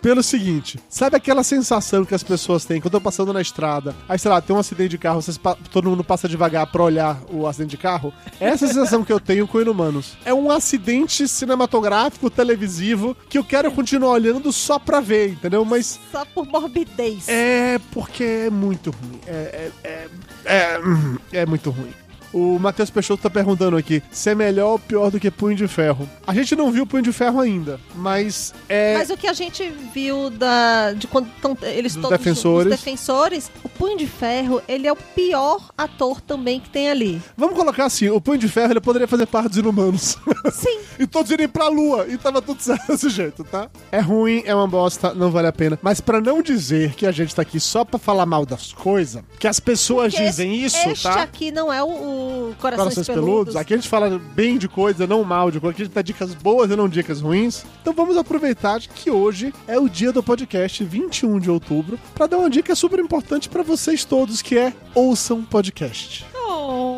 Pelo 0.00 0.22
seguinte, 0.22 0.80
sabe 0.88 1.16
aquela 1.16 1.42
sensação 1.42 2.04
que 2.04 2.14
as 2.14 2.22
pessoas 2.22 2.64
têm 2.64 2.80
quando 2.80 2.92
tô 2.92 3.00
passando 3.00 3.32
na 3.32 3.40
estrada, 3.42 3.94
aí 4.08 4.18
sei 4.18 4.30
lá, 4.30 4.40
tem 4.40 4.56
um 4.56 4.58
acidente 4.58 4.90
de 4.90 4.98
carro, 4.98 5.20
vocês 5.20 5.38
todo 5.70 5.90
mundo 5.90 6.02
passa 6.02 6.26
devagar 6.26 6.66
pra 6.68 6.82
olhar 6.82 7.20
o 7.30 7.46
acidente 7.46 7.72
de 7.72 7.76
carro? 7.76 8.12
Essa 8.40 8.64
é 8.64 8.68
a 8.68 8.72
sensação 8.72 9.04
que 9.04 9.12
eu 9.12 9.20
tenho 9.20 9.46
com 9.46 9.60
Inumanos. 9.60 10.16
É 10.24 10.32
um 10.32 10.50
acidente 10.50 11.28
cinematográfico, 11.28 12.30
televisivo, 12.30 13.14
que 13.28 13.36
eu 13.36 13.44
quero 13.44 13.70
continuar 13.72 14.12
olhando 14.12 14.50
só 14.52 14.78
pra 14.78 15.00
ver, 15.00 15.32
entendeu? 15.32 15.64
Mas 15.64 16.00
Só 16.10 16.24
por 16.24 16.46
morbidez. 16.46 17.28
é 17.28 17.78
porque 17.92 18.24
é 18.24 18.50
muito 18.50 18.90
ruim. 18.90 19.20
É, 19.26 19.32
é, 19.32 19.70
é, 19.84 20.08
é, 20.44 20.80
hum, 20.80 21.18
é 21.32 21.46
muito 21.46 21.70
ruim. 21.70 21.92
O 22.32 22.58
Matheus 22.58 22.90
Peixoto 22.90 23.22
tá 23.22 23.30
perguntando 23.30 23.76
aqui 23.76 24.02
se 24.10 24.30
é 24.30 24.34
melhor 24.34 24.72
ou 24.72 24.78
pior 24.78 25.10
do 25.10 25.18
que 25.18 25.30
Punho 25.30 25.56
de 25.56 25.66
Ferro. 25.66 26.08
A 26.26 26.32
gente 26.34 26.54
não 26.54 26.70
viu 26.70 26.86
Punho 26.86 27.02
de 27.02 27.12
Ferro 27.12 27.40
ainda, 27.40 27.80
mas 27.94 28.54
é. 28.68 28.94
Mas 28.96 29.10
o 29.10 29.16
que 29.16 29.26
a 29.26 29.32
gente 29.32 29.68
viu 29.92 30.30
da, 30.30 30.92
de 30.92 31.06
quando 31.06 31.28
tão, 31.40 31.56
eles 31.62 31.94
Dos 31.94 32.02
todos 32.02 32.18
defensores. 32.18 32.72
os 32.72 32.78
defensores, 32.78 33.50
o 33.64 33.68
Punho 33.80 33.96
de 33.96 34.06
Ferro, 34.06 34.60
ele 34.68 34.86
é 34.86 34.92
o 34.92 34.96
pior 34.96 35.70
ator 35.76 36.20
também 36.20 36.60
que 36.60 36.68
tem 36.68 36.90
ali. 36.90 37.20
Vamos 37.36 37.56
colocar 37.56 37.86
assim, 37.86 38.10
o 38.10 38.20
Punho 38.20 38.36
de 38.38 38.46
Ferro 38.48 38.72
ele 38.74 38.80
poderia 38.80 39.08
fazer 39.08 39.24
parte 39.26 39.48
dos 39.48 39.56
inumanos. 39.58 40.18
Sim. 40.52 40.80
e 40.98 41.06
todos 41.06 41.30
irem 41.30 41.48
pra 41.48 41.66
lua. 41.68 42.06
E 42.06 42.18
tava 42.18 42.42
tudo 42.42 42.60
certo 42.60 42.88
desse 42.88 43.08
jeito, 43.08 43.42
tá? 43.42 43.70
É 43.90 43.98
ruim, 43.98 44.42
é 44.44 44.54
uma 44.54 44.68
bosta, 44.68 45.14
não 45.14 45.30
vale 45.30 45.48
a 45.48 45.52
pena. 45.52 45.78
Mas 45.82 45.98
pra 46.00 46.20
não 46.20 46.42
dizer 46.42 46.92
que 46.94 47.06
a 47.06 47.10
gente 47.12 47.34
tá 47.34 47.40
aqui 47.40 47.58
só 47.58 47.82
pra 47.84 47.98
falar 47.98 48.26
mal 48.26 48.44
das 48.44 48.70
coisas, 48.72 49.22
que 49.38 49.48
as 49.48 49.58
pessoas 49.58 50.12
Porque 50.12 50.26
dizem 50.26 50.62
esse- 50.62 50.76
isso, 50.78 50.88
este 50.90 51.02
tá? 51.04 51.22
aqui 51.22 51.50
não 51.50 51.72
é 51.72 51.82
o, 51.82 51.86
o 51.88 52.54
Corações, 52.60 52.84
Corações 52.94 53.06
Peludos. 53.06 53.24
peludos. 53.30 53.56
Aqui 53.56 53.72
a 53.72 53.76
gente 53.78 53.88
fala 53.88 54.20
bem 54.34 54.58
de 54.58 54.68
coisa, 54.68 55.06
não 55.06 55.24
mal 55.24 55.50
de 55.50 55.58
coisa. 55.58 55.72
Aqui 55.72 55.82
a 55.82 55.84
gente 55.86 55.94
dá 55.94 56.02
dicas 56.02 56.34
boas 56.34 56.70
e 56.70 56.76
não 56.76 56.86
dicas 56.88 57.22
ruins. 57.22 57.64
Então 57.80 57.94
vamos 57.94 58.16
aproveitar 58.18 58.78
que 58.80 59.10
hoje 59.10 59.54
é 59.66 59.78
o 59.78 59.88
dia 59.88 60.12
do 60.12 60.22
podcast, 60.22 60.84
21 60.84 61.38
de 61.38 61.50
outubro, 61.50 61.98
pra 62.14 62.26
dar 62.26 62.36
uma 62.36 62.50
dica 62.50 62.74
super 62.74 62.98
importante 62.98 63.48
pra 63.48 63.62
vocês 63.70 64.04
todos, 64.04 64.42
que 64.42 64.58
é 64.58 64.72
ouçam 64.96 65.44
podcast. 65.44 66.29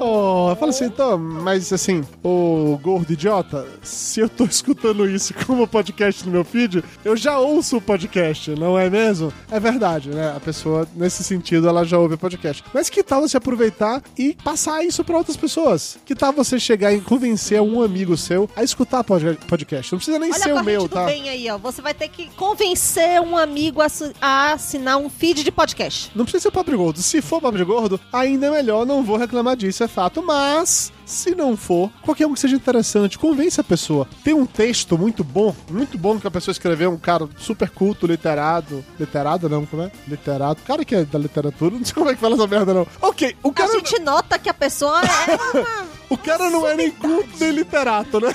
Oh, 0.04 0.48
eu 0.50 0.56
falo 0.56 0.70
assim, 0.70 0.86
então, 0.86 1.16
mas 1.16 1.72
assim, 1.72 2.02
ô 2.24 2.76
gordo 2.82 3.12
idiota, 3.12 3.64
se 3.82 4.18
eu 4.18 4.28
tô 4.28 4.42
escutando 4.50 5.08
isso 5.08 5.32
como 5.46 5.64
podcast 5.66 6.26
no 6.26 6.32
meu 6.32 6.44
feed, 6.44 6.82
eu 7.04 7.16
já 7.16 7.38
ouço 7.38 7.76
o 7.76 7.80
podcast, 7.80 8.50
não 8.56 8.76
é 8.76 8.90
mesmo? 8.90 9.32
É 9.48 9.60
verdade, 9.60 10.08
né? 10.08 10.32
A 10.36 10.40
pessoa, 10.40 10.88
nesse 10.96 11.22
sentido, 11.22 11.68
ela 11.68 11.84
já 11.84 11.98
ouve 11.98 12.14
o 12.14 12.18
podcast. 12.18 12.64
Mas 12.74 12.90
que 12.90 13.00
tal 13.04 13.20
você 13.20 13.36
aproveitar 13.36 14.02
e 14.18 14.36
passar 14.42 14.84
isso 14.84 15.04
pra 15.04 15.16
outras 15.16 15.36
pessoas? 15.36 15.98
Que 16.04 16.16
tal 16.16 16.32
você 16.32 16.58
chegar 16.58 16.92
e 16.92 17.00
convencer 17.00 17.60
um 17.60 17.80
amigo 17.80 18.16
seu 18.16 18.50
a 18.56 18.64
escutar 18.64 19.04
pod- 19.04 19.38
podcast? 19.46 19.92
Não 19.92 19.98
precisa 19.98 20.18
nem 20.18 20.32
Olha 20.32 20.42
ser 20.42 20.52
o 20.52 20.64
meu, 20.64 20.88
tá? 20.88 21.04
bem 21.04 21.28
aí, 21.28 21.48
ó. 21.48 21.58
Você 21.58 21.80
vai 21.80 21.94
ter 21.94 22.08
que 22.08 22.26
convencer 22.36 23.20
um 23.20 23.36
amigo 23.36 23.80
a, 23.80 23.86
assi- 23.86 24.12
a 24.20 24.52
assinar 24.54 24.96
um 24.98 25.08
feed 25.08 25.44
de 25.44 25.52
podcast. 25.52 26.10
Não 26.12 26.24
precisa 26.24 26.42
ser 26.42 26.50
papo 26.50 26.72
de 26.72 26.76
gordo. 26.76 27.00
Se 27.00 27.22
for 27.22 27.40
papo 27.40 27.56
de 27.56 27.64
gordo, 27.64 28.00
ainda 28.12 28.46
é 28.48 28.50
melhor, 28.50 28.84
não 28.84 29.04
vou 29.04 29.16
reclamar 29.16 29.54
disso, 29.56 29.84
é 29.84 29.88
fato. 29.92 30.22
Mas, 30.22 30.92
se 31.04 31.34
não 31.34 31.56
for, 31.56 31.90
qualquer 32.02 32.26
um 32.26 32.34
que 32.34 32.40
seja 32.40 32.56
interessante, 32.56 33.18
convence 33.18 33.60
a 33.60 33.64
pessoa. 33.64 34.08
Tem 34.24 34.34
um 34.34 34.46
texto 34.46 34.96
muito 34.98 35.22
bom, 35.22 35.54
muito 35.70 35.98
bom 35.98 36.18
que 36.18 36.26
a 36.26 36.30
pessoa 36.30 36.52
escreveu, 36.52 36.90
um 36.90 36.98
cara 36.98 37.28
super 37.38 37.70
culto, 37.70 38.06
literado. 38.06 38.84
Literado 38.98 39.48
não, 39.48 39.66
como 39.66 39.82
é? 39.82 39.92
Literado. 40.08 40.60
Cara 40.64 40.84
que 40.84 40.94
é 40.94 41.04
da 41.04 41.18
literatura, 41.18 41.76
não 41.76 41.84
sei 41.84 41.94
como 41.94 42.10
é 42.10 42.14
que 42.14 42.20
fala 42.20 42.34
essa 42.34 42.46
merda, 42.46 42.74
não. 42.74 42.86
Ok, 43.00 43.36
o 43.42 43.50
A 43.50 43.52
cara, 43.52 43.72
gente 43.72 43.98
nota 44.00 44.38
que 44.38 44.48
a 44.48 44.54
pessoa 44.54 45.00
é 45.00 45.58
uma... 45.58 45.86
o 46.08 46.16
cara 46.16 46.50
não 46.50 46.66
é 46.66 46.74
nem 46.74 46.90
culto 46.90 47.30
nem 47.40 47.50
literato, 47.50 48.20
né? 48.20 48.32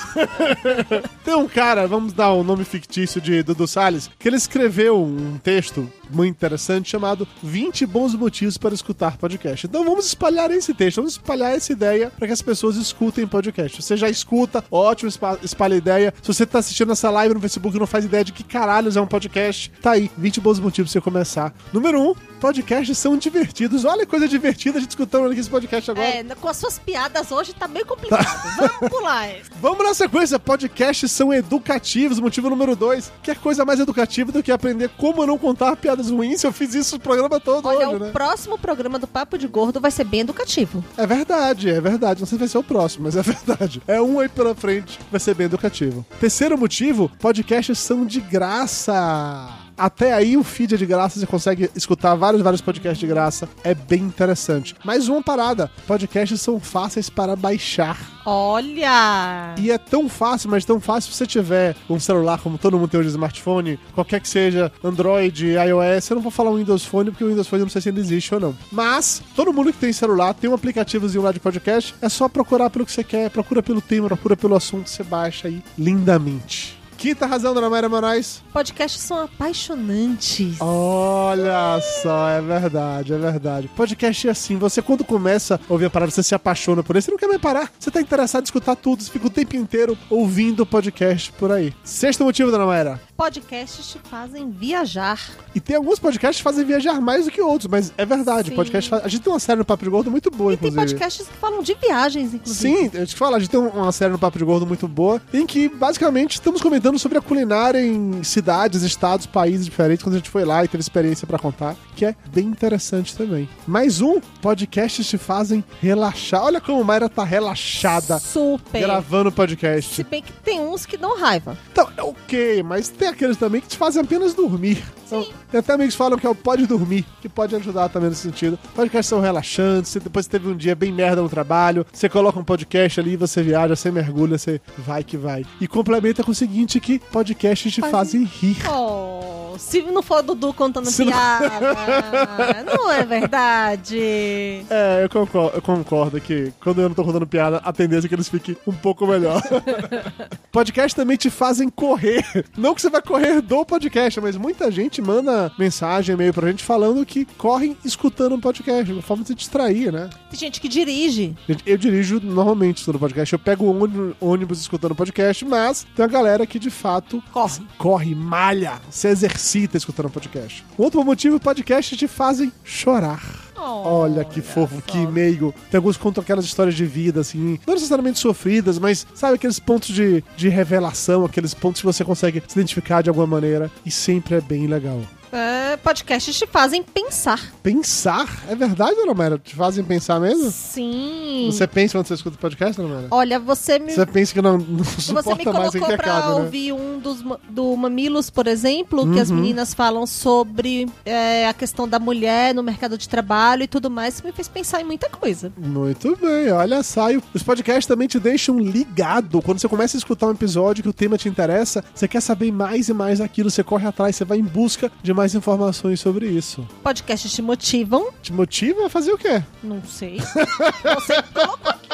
Tem 1.23 1.35
um 1.35 1.47
cara, 1.47 1.87
vamos 1.87 2.13
dar 2.13 2.31
o 2.31 2.43
nome 2.43 2.63
fictício 2.63 3.19
de 3.19 3.43
Dudu 3.43 3.67
Salles, 3.67 4.09
que 4.17 4.27
ele 4.27 4.37
escreveu 4.37 5.03
um 5.03 5.37
texto 5.43 5.91
muito 6.11 6.31
interessante 6.35 6.89
chamado 6.89 7.27
20 7.43 7.85
bons 7.85 8.13
motivos 8.15 8.57
para 8.57 8.73
escutar 8.73 9.17
podcast. 9.17 9.67
Então 9.67 9.83
vamos 9.83 10.05
espalhar 10.07 10.49
esse 10.51 10.73
texto, 10.73 10.97
vamos 10.97 11.13
espalhar 11.13 11.51
essa 11.53 11.71
ideia 11.71 12.11
para 12.17 12.27
que 12.27 12.33
as 12.33 12.41
pessoas 12.41 12.75
escutem 12.75 13.27
podcast. 13.27 13.81
Você 13.81 13.97
já 13.97 14.09
escuta, 14.09 14.63
ótimo, 14.71 15.09
espa- 15.09 15.37
espalha 15.43 15.75
a 15.75 15.77
ideia. 15.77 16.13
Se 16.21 16.27
você 16.33 16.45
tá 16.45 16.59
assistindo 16.59 16.91
essa 16.91 17.09
live 17.09 17.33
no 17.35 17.41
Facebook 17.41 17.75
e 17.75 17.79
não 17.79 17.87
faz 17.87 18.05
ideia 18.05 18.23
de 18.23 18.31
que 18.31 18.43
caralhos 18.43 18.95
é 18.95 19.01
um 19.01 19.07
podcast, 19.07 19.71
tá 19.81 19.91
aí, 19.91 20.09
20 20.17 20.39
bons 20.41 20.59
motivos 20.59 20.91
pra 20.91 20.99
você 20.99 21.03
começar. 21.03 21.53
Número 21.73 21.99
1, 22.01 22.09
um, 22.09 22.15
podcasts 22.39 22.97
são 22.97 23.17
divertidos. 23.17 23.85
Olha 23.85 23.99
que 24.01 24.05
coisa 24.07 24.27
divertida 24.27 24.77
a 24.77 24.81
gente 24.81 24.91
escutando 24.91 25.29
aqui 25.31 25.39
esse 25.39 25.49
podcast 25.49 25.91
agora. 25.91 26.07
É, 26.07 26.23
com 26.23 26.47
as 26.47 26.57
suas 26.57 26.77
piadas 26.79 27.31
hoje 27.31 27.53
tá 27.53 27.67
meio 27.67 27.85
complicado. 27.85 28.25
Vamos 28.57 28.89
pular. 28.89 29.29
Vamos 29.61 29.85
na 29.85 29.93
sequência. 29.93 30.39
Podcasts 30.39 31.11
são 31.11 31.33
educativos. 31.33 32.19
Motivo 32.19 32.49
número 32.49 32.75
dois. 32.75 33.11
Que 33.23 33.33
coisa 33.35 33.65
mais 33.65 33.79
educativa 33.79 34.31
do 34.31 34.43
que 34.43 34.51
aprender 34.51 34.89
como 34.97 35.25
não 35.25 35.37
contar 35.37 35.75
piadas 35.75 35.96
ruins? 36.09 36.43
Eu 36.43 36.51
fiz 36.51 36.73
isso 36.73 36.95
o 36.95 36.99
programa 36.99 37.39
todo 37.39 37.65
Olha, 37.67 37.87
hoje, 37.89 37.95
o 37.95 37.99
né? 37.99 38.11
próximo 38.11 38.57
programa 38.57 38.97
do 38.99 39.07
Papo 39.07 39.37
de 39.37 39.47
Gordo 39.47 39.79
vai 39.79 39.91
ser 39.91 40.03
bem 40.03 40.21
educativo. 40.21 40.83
É 40.97 41.05
verdade, 41.05 41.69
é 41.69 41.81
verdade. 41.81 42.19
Não 42.21 42.27
sei 42.27 42.37
se 42.37 42.39
vai 42.39 42.47
ser 42.47 42.57
o 42.57 42.63
próximo, 42.63 43.03
mas 43.05 43.15
é 43.15 43.21
verdade. 43.23 43.81
É 43.87 44.01
um 44.01 44.19
aí 44.19 44.29
pela 44.29 44.55
frente. 44.55 44.99
Vai 45.11 45.19
ser 45.19 45.33
bem 45.33 45.45
educativo. 45.45 46.05
Terceiro 46.19 46.57
motivo. 46.57 47.11
Podcasts 47.19 47.79
são 47.79 48.05
de 48.05 48.19
graça. 48.19 49.66
Até 49.77 50.13
aí 50.13 50.35
o 50.35 50.43
feed 50.43 50.73
é 50.73 50.77
de 50.77 50.85
graça, 50.85 51.19
você 51.19 51.27
consegue 51.27 51.69
escutar 51.75 52.15
vários, 52.15 52.41
vários 52.41 52.61
podcasts 52.61 52.99
de 52.99 53.07
graça. 53.07 53.47
É 53.63 53.75
bem 53.75 54.01
interessante. 54.01 54.75
Mais 54.83 55.07
uma 55.07 55.21
parada: 55.21 55.69
podcasts 55.85 56.41
são 56.41 56.59
fáceis 56.59 57.09
para 57.09 57.35
baixar. 57.35 58.17
Olha! 58.25 59.55
E 59.57 59.71
é 59.71 59.77
tão 59.77 60.09
fácil, 60.09 60.49
mas 60.49 60.65
tão 60.65 60.81
fácil 60.81 61.11
se 61.11 61.17
você 61.17 61.25
tiver 61.25 61.75
um 61.89 61.99
celular, 61.99 62.41
como 62.41 62.57
todo 62.57 62.77
mundo 62.77 62.89
tem 62.89 62.99
hoje, 62.99 63.09
smartphone, 63.09 63.79
qualquer 63.93 64.19
que 64.19 64.27
seja, 64.27 64.69
Android, 64.83 65.45
iOS. 65.45 66.09
Eu 66.09 66.15
não 66.15 66.21
vou 66.21 66.31
falar 66.31 66.51
o 66.51 66.57
Windows 66.57 66.83
Phone, 66.83 67.11
porque 67.11 67.23
o 67.23 67.29
Windows 67.29 67.47
Phone 67.47 67.61
eu 67.61 67.65
não 67.65 67.71
sei 67.71 67.81
se 67.81 67.89
ainda 67.89 68.01
existe 68.01 68.33
ou 68.33 68.41
não. 68.41 68.57
Mas, 68.69 69.21
todo 69.33 69.53
mundo 69.53 69.71
que 69.71 69.79
tem 69.79 69.93
celular 69.93 70.33
tem 70.33 70.49
um 70.49 70.53
aplicativozinho 70.53 71.23
lá 71.23 71.31
de 71.31 71.39
podcast. 71.39 71.95
É 72.01 72.09
só 72.09 72.27
procurar 72.27 72.69
pelo 72.69 72.85
que 72.85 72.91
você 72.91 73.03
quer, 73.03 73.29
procura 73.29 73.63
pelo 73.63 73.79
tema, 73.79 74.07
procura 74.07 74.35
pelo 74.35 74.55
assunto, 74.55 74.89
você 74.89 75.03
baixa 75.03 75.47
aí 75.47 75.63
lindamente. 75.77 76.76
Quinta 76.97 77.27
razão, 77.27 77.53
dona 77.53 77.69
Mayra 77.69 77.87
Moraes. 77.87 78.41
Podcasts 78.51 79.01
são 79.01 79.21
apaixonantes. 79.21 80.59
Olha 80.59 81.79
só, 82.01 82.27
é 82.29 82.41
verdade, 82.41 83.13
é 83.13 83.17
verdade. 83.17 83.67
Podcast 83.75 84.27
é 84.27 84.31
assim, 84.31 84.57
você 84.57 84.81
quando 84.81 85.03
começa 85.03 85.55
a 85.69 85.71
ouvir 85.71 85.85
a 85.85 85.89
parada, 85.91 86.11
você 86.11 86.23
se 86.23 86.33
apaixona 86.33 86.81
por 86.81 86.95
ele, 86.95 87.03
você 87.03 87.11
não 87.11 87.17
quer 87.17 87.27
mais 87.27 87.39
parar. 87.39 87.71
Você 87.77 87.91
tá 87.91 88.01
interessado 88.01 88.41
em 88.41 88.45
escutar 88.45 88.75
tudo, 88.75 89.03
você 89.03 89.11
fica 89.11 89.27
o 89.27 89.29
tempo 89.29 89.55
inteiro 89.55 89.95
ouvindo 90.09 90.65
podcast 90.65 91.31
por 91.33 91.51
aí. 91.51 91.71
Sexto 91.83 92.23
motivo, 92.23 92.49
dona 92.49 92.65
Mayra. 92.65 92.99
Podcasts 93.17 93.87
te 93.87 93.97
fazem 94.07 94.51
viajar. 94.51 95.19
E 95.55 95.59
tem 95.59 95.75
alguns 95.75 95.97
podcasts 95.97 96.37
que 96.37 96.43
fazem 96.43 96.63
viajar 96.63 97.01
mais 97.01 97.25
do 97.25 97.31
que 97.31 97.41
outros, 97.41 97.67
mas 97.69 97.91
é 97.97 98.05
verdade. 98.05 98.49
Sim. 98.51 98.55
Podcast. 98.55 98.93
A 98.93 99.07
gente 99.07 99.23
tem 99.23 99.33
uma 99.33 99.39
série 99.39 99.57
no 99.57 99.65
Papo 99.65 99.83
de 99.83 99.89
Gordo 99.89 100.11
muito 100.11 100.29
boa, 100.29 100.53
E 100.53 100.57
tem 100.57 100.69
inclusive. 100.69 100.93
podcasts 100.93 101.27
que 101.27 101.33
falam 101.33 101.63
de 101.63 101.73
viagens, 101.73 102.35
inclusive. 102.35 102.77
Sim, 102.77 102.91
a 102.95 102.99
gente 102.99 103.15
fala, 103.15 103.37
a 103.37 103.39
gente 103.39 103.49
tem 103.49 103.59
uma 103.59 103.91
série 103.91 104.11
no 104.11 104.19
Papo 104.19 104.37
de 104.37 104.45
Gordo 104.45 104.67
muito 104.67 104.87
boa, 104.87 105.19
em 105.33 105.47
que 105.47 105.67
basicamente 105.67 106.33
estamos 106.35 106.61
comentando 106.61 106.99
sobre 106.99 107.17
a 107.17 107.21
culinária 107.21 107.83
em 107.83 108.21
cidades, 108.23 108.83
estados, 108.83 109.25
países 109.25 109.65
diferentes, 109.65 110.03
quando 110.03 110.13
a 110.13 110.17
gente 110.19 110.29
foi 110.29 110.45
lá 110.45 110.63
e 110.63 110.67
teve 110.67 110.81
experiência 110.81 111.25
pra 111.25 111.39
contar, 111.39 111.75
que 111.95 112.05
é 112.05 112.15
bem 112.31 112.45
interessante 112.45 113.17
também. 113.17 113.49
Mais 113.65 113.99
um, 113.99 114.19
podcasts 114.43 115.07
te 115.07 115.17
fazem 115.17 115.63
relaxar. 115.81 116.43
Olha 116.43 116.61
como 116.61 116.81
a 116.81 116.83
Mayra 116.83 117.09
tá 117.09 117.23
relaxada 117.23 118.19
Super. 118.19 118.79
gravando 118.79 119.31
podcast. 119.31 119.95
Se 119.95 120.03
bem 120.03 120.21
que 120.21 120.31
tem 120.31 120.59
uns 120.61 120.85
que 120.85 120.97
dão 120.97 121.17
raiva. 121.19 121.57
Então, 121.71 121.89
é 121.97 122.03
ok, 122.03 122.61
mas 122.61 122.89
tem 122.89 123.06
aqueles 123.07 123.37
também 123.37 123.61
que 123.61 123.67
te 123.67 123.77
fazem 123.77 124.01
apenas 124.01 124.33
dormir. 124.33 124.83
Então, 125.05 125.25
tem 125.51 125.59
até 125.59 125.73
amigos 125.73 125.93
que 125.93 125.97
falam 125.97 126.17
que 126.17 126.25
é 126.25 126.29
o 126.29 126.35
pode 126.35 126.65
dormir, 126.65 127.05
que 127.21 127.29
pode 127.29 127.55
ajudar 127.55 127.89
também 127.89 128.09
nesse 128.09 128.21
sentido. 128.21 128.59
Podcasts 128.75 129.07
são 129.07 129.19
relaxantes, 129.19 129.91
você 129.91 129.99
depois 129.99 130.27
teve 130.27 130.47
um 130.47 130.55
dia 130.55 130.75
bem 130.75 130.91
merda 130.91 131.21
no 131.21 131.29
trabalho, 131.29 131.85
você 131.91 132.09
coloca 132.09 132.39
um 132.39 132.43
podcast 132.43 132.99
ali, 132.99 133.15
você 133.15 133.41
viaja, 133.41 133.75
você 133.75 133.91
mergulha, 133.91 134.37
você 134.37 134.61
vai 134.77 135.03
que 135.03 135.17
vai. 135.17 135.45
E 135.61 135.67
complementa 135.67 136.23
com 136.23 136.31
o 136.31 136.35
seguinte 136.35 136.79
que 136.79 136.99
podcasts 136.99 137.73
te 137.73 137.81
fazem 137.81 138.23
rir. 138.23 138.57
Oh, 138.69 139.36
se 139.57 139.81
não 139.81 140.01
for 140.01 140.19
o 140.19 140.21
Dudu 140.23 140.53
contando 140.53 140.85
Se 140.89 141.03
não- 141.03 141.11
piada, 141.11 142.63
não... 142.65 142.91
é 142.91 143.03
verdade. 143.05 144.65
É, 144.69 145.03
eu 145.03 145.09
concordo, 145.09 145.57
eu 145.57 145.61
concordo 145.61 146.21
que 146.21 146.51
quando 146.61 146.81
eu 146.81 146.89
não 146.89 146.95
tô 146.95 147.03
contando 147.03 147.25
piada, 147.27 147.57
a 147.63 147.71
tendência 147.73 148.07
é 148.07 148.09
que 148.09 148.15
eles 148.15 148.29
fiquem 148.29 148.55
um 148.65 148.73
pouco 148.73 149.05
melhor. 149.07 149.41
podcast 150.51 150.95
também 150.95 151.17
te 151.17 151.29
fazem 151.29 151.69
correr. 151.69 152.23
Não 152.57 152.73
que 152.73 152.81
você 152.81 152.89
vai 152.89 153.01
correr 153.01 153.41
do 153.41 153.65
podcast, 153.65 154.19
mas 154.21 154.35
muita 154.37 154.71
gente 154.71 155.01
manda 155.01 155.51
mensagem, 155.57 156.13
e-mail 156.13 156.33
pra 156.33 156.47
gente 156.49 156.63
falando 156.63 157.05
que 157.05 157.25
correm 157.37 157.77
escutando 157.83 158.35
um 158.35 158.39
podcast, 158.39 158.91
uma 158.91 159.01
forma 159.01 159.23
de 159.23 159.29
se 159.29 159.35
distrair, 159.35 159.91
né? 159.91 160.09
Tem 160.29 160.39
gente 160.39 160.59
que 160.61 160.67
dirige. 160.67 161.35
Gente, 161.47 161.63
Eu 161.65 161.77
dirijo 161.77 162.19
normalmente 162.23 162.77
escutando 162.77 162.99
podcast, 162.99 163.33
eu 163.33 163.39
pego 163.39 163.65
o 163.65 164.13
ônibus, 164.21 164.59
escutando 164.61 164.95
podcast, 164.95 165.45
mas 165.45 165.85
tem 165.95 166.03
uma 166.05 166.11
galera 166.11 166.45
que 166.45 166.59
de 166.59 166.69
fato 166.69 167.21
Corre. 167.31 167.61
corre, 167.77 168.15
malha, 168.15 168.79
se 168.89 169.07
exercita 169.07 169.46
escutando 169.77 170.09
podcast. 170.09 170.65
Um 170.77 170.83
outro 170.83 171.03
motivo, 171.03 171.39
podcasts 171.39 171.97
te 171.97 172.07
fazem 172.07 172.51
chorar. 172.63 173.47
Olha 173.59 174.23
que 174.23 174.41
fofo, 174.41 174.81
que 174.81 174.97
e-mail. 174.97 175.53
Tem 175.71 175.77
alguns 175.77 175.97
que 175.97 176.03
contam 176.03 176.21
aquelas 176.21 176.45
histórias 176.45 176.75
de 176.75 176.85
vida, 176.85 177.21
assim, 177.21 177.59
não 177.65 177.73
necessariamente 177.73 178.19
sofridas, 178.19 178.77
mas 178.77 179.05
sabe 179.13 179.35
aqueles 179.35 179.59
pontos 179.59 179.89
de, 179.89 180.23
de 180.35 180.47
revelação, 180.47 181.25
aqueles 181.25 181.53
pontos 181.53 181.81
que 181.81 181.85
você 181.85 182.03
consegue 182.03 182.43
se 182.47 182.57
identificar 182.57 183.01
de 183.01 183.09
alguma 183.09 183.27
maneira, 183.27 183.71
e 183.85 183.91
sempre 183.91 184.35
é 184.35 184.41
bem 184.41 184.67
legal. 184.67 185.01
É, 185.37 185.77
podcasts 185.77 186.35
te 186.35 186.47
fazem 186.47 186.81
pensar. 186.81 187.53
Pensar? 187.61 188.43
É 188.49 188.55
verdade, 188.55 188.95
Dona 188.95 189.13
Mayra? 189.13 189.37
Te 189.37 189.55
fazem 189.55 189.83
pensar 189.83 190.19
mesmo? 190.19 190.49
Sim. 190.49 191.47
Você 191.51 191.67
pensa 191.67 191.97
quando 191.97 192.07
você 192.07 192.15
escuta 192.15 192.37
podcast, 192.39 192.75
Dona 192.81 192.95
Mayra? 192.95 193.07
Olha, 193.11 193.39
você 193.39 193.77
me 193.77 193.91
Você 193.91 194.05
pensa 194.05 194.33
que 194.33 194.41
não, 194.41 194.57
não 194.57 194.83
Você 194.83 195.13
me 195.13 195.21
suporta 195.21 195.53
mais 195.53 195.71
colocou 195.71 195.97
pra 195.97 196.19
né? 196.21 196.27
ouvir 196.27 196.73
um 196.73 196.97
dos 196.99 197.23
do 197.49 197.75
Mamilos, 197.77 198.29
por 198.31 198.47
exemplo, 198.47 199.03
que 199.03 199.15
Uhum. 199.17 199.21
as 199.21 199.29
meninas 199.31 199.73
falam 199.73 200.07
sobre 200.07 200.87
é, 201.05 201.47
a 201.47 201.53
questão 201.53 201.87
da 201.87 201.99
mulher 201.99 202.55
no 202.55 202.63
mercado 202.63 202.97
de 202.97 203.07
trabalho 203.07 203.63
e 203.63 203.67
tudo 203.67 203.89
mais, 203.91 204.19
que 204.19 204.25
me 204.27 204.33
fez 204.33 204.47
pensar 204.47 204.81
em 204.81 204.85
muita 204.85 205.07
coisa. 205.09 205.51
Muito 205.57 206.15
bem, 206.17 206.51
olha. 206.51 206.81
E 207.11 207.21
Os 207.33 207.43
podcasts 207.43 207.85
também 207.85 208.07
te 208.07 208.19
deixam 208.19 208.57
ligado. 208.59 209.41
Quando 209.41 209.59
você 209.59 209.67
começa 209.67 209.97
a 209.97 209.99
escutar 209.99 210.27
um 210.27 210.31
episódio 210.31 210.81
que 210.83 210.89
o 210.89 210.93
tema 210.93 211.17
te 211.17 211.29
interessa, 211.29 211.83
você 211.93 212.07
quer 212.07 212.21
saber 212.21 212.51
mais 212.51 212.89
e 212.89 212.93
mais 212.93 213.19
daquilo, 213.19 213.51
você 213.51 213.63
corre 213.63 213.87
atrás, 213.87 214.15
você 214.15 214.25
vai 214.25 214.39
em 214.39 214.43
busca 214.43 214.91
de 215.03 215.13
mais 215.13 215.26
informações. 215.33 215.67
informações 215.67 215.99
sobre 215.99 216.27
isso. 216.27 216.67
Podcasts 216.83 217.31
te 217.31 217.41
motivam? 217.41 218.09
Te 218.21 218.33
motiva 218.33 218.85
a 218.85 218.89
fazer 218.89 219.11
o 219.11 219.17
quê? 219.17 219.41
Não 219.63 219.81
sei. 219.83 220.17
Você 220.19 221.21
colocou 221.33 221.71
aqui. 221.71 221.87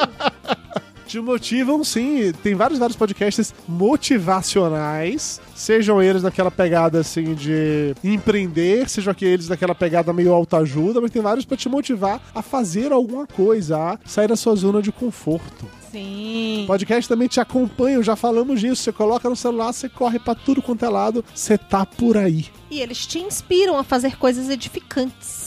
Te 1.06 1.20
motivam, 1.20 1.84
sim. 1.84 2.32
Tem 2.42 2.54
vários, 2.56 2.78
vários 2.78 2.96
podcasts 2.96 3.54
motivacionais. 3.68 5.40
Sejam 5.54 6.02
eles 6.02 6.24
naquela 6.24 6.50
pegada, 6.50 6.98
assim, 6.98 7.34
de 7.34 7.94
empreender, 8.02 8.88
sejam 8.88 9.12
aqueles 9.12 9.48
naquela 9.48 9.76
pegada 9.76 10.12
meio 10.12 10.32
autoajuda, 10.32 11.00
mas 11.00 11.12
tem 11.12 11.22
vários 11.22 11.44
pra 11.44 11.56
te 11.56 11.68
motivar 11.68 12.20
a 12.34 12.42
fazer 12.42 12.90
alguma 12.90 13.28
coisa, 13.28 13.92
a 13.92 13.98
sair 14.04 14.26
da 14.26 14.34
sua 14.34 14.56
zona 14.56 14.82
de 14.82 14.90
conforto. 14.90 15.66
Sim. 15.92 16.64
Podcast 16.66 17.08
também 17.08 17.28
te 17.28 17.38
acompanham, 17.38 18.02
já 18.02 18.16
falamos 18.16 18.58
disso. 18.60 18.82
Você 18.82 18.90
coloca 18.90 19.30
no 19.30 19.36
celular, 19.36 19.72
você 19.72 19.88
corre 19.88 20.18
pra 20.18 20.34
tudo 20.34 20.60
quanto 20.60 20.84
é 20.84 20.88
lado, 20.88 21.24
você 21.32 21.56
tá 21.56 21.86
por 21.86 22.16
aí. 22.16 22.46
E 22.70 22.80
eles 22.80 23.06
te 23.06 23.18
inspiram 23.18 23.76
a 23.76 23.84
fazer 23.84 24.16
coisas 24.16 24.48
edificantes. 24.48 25.43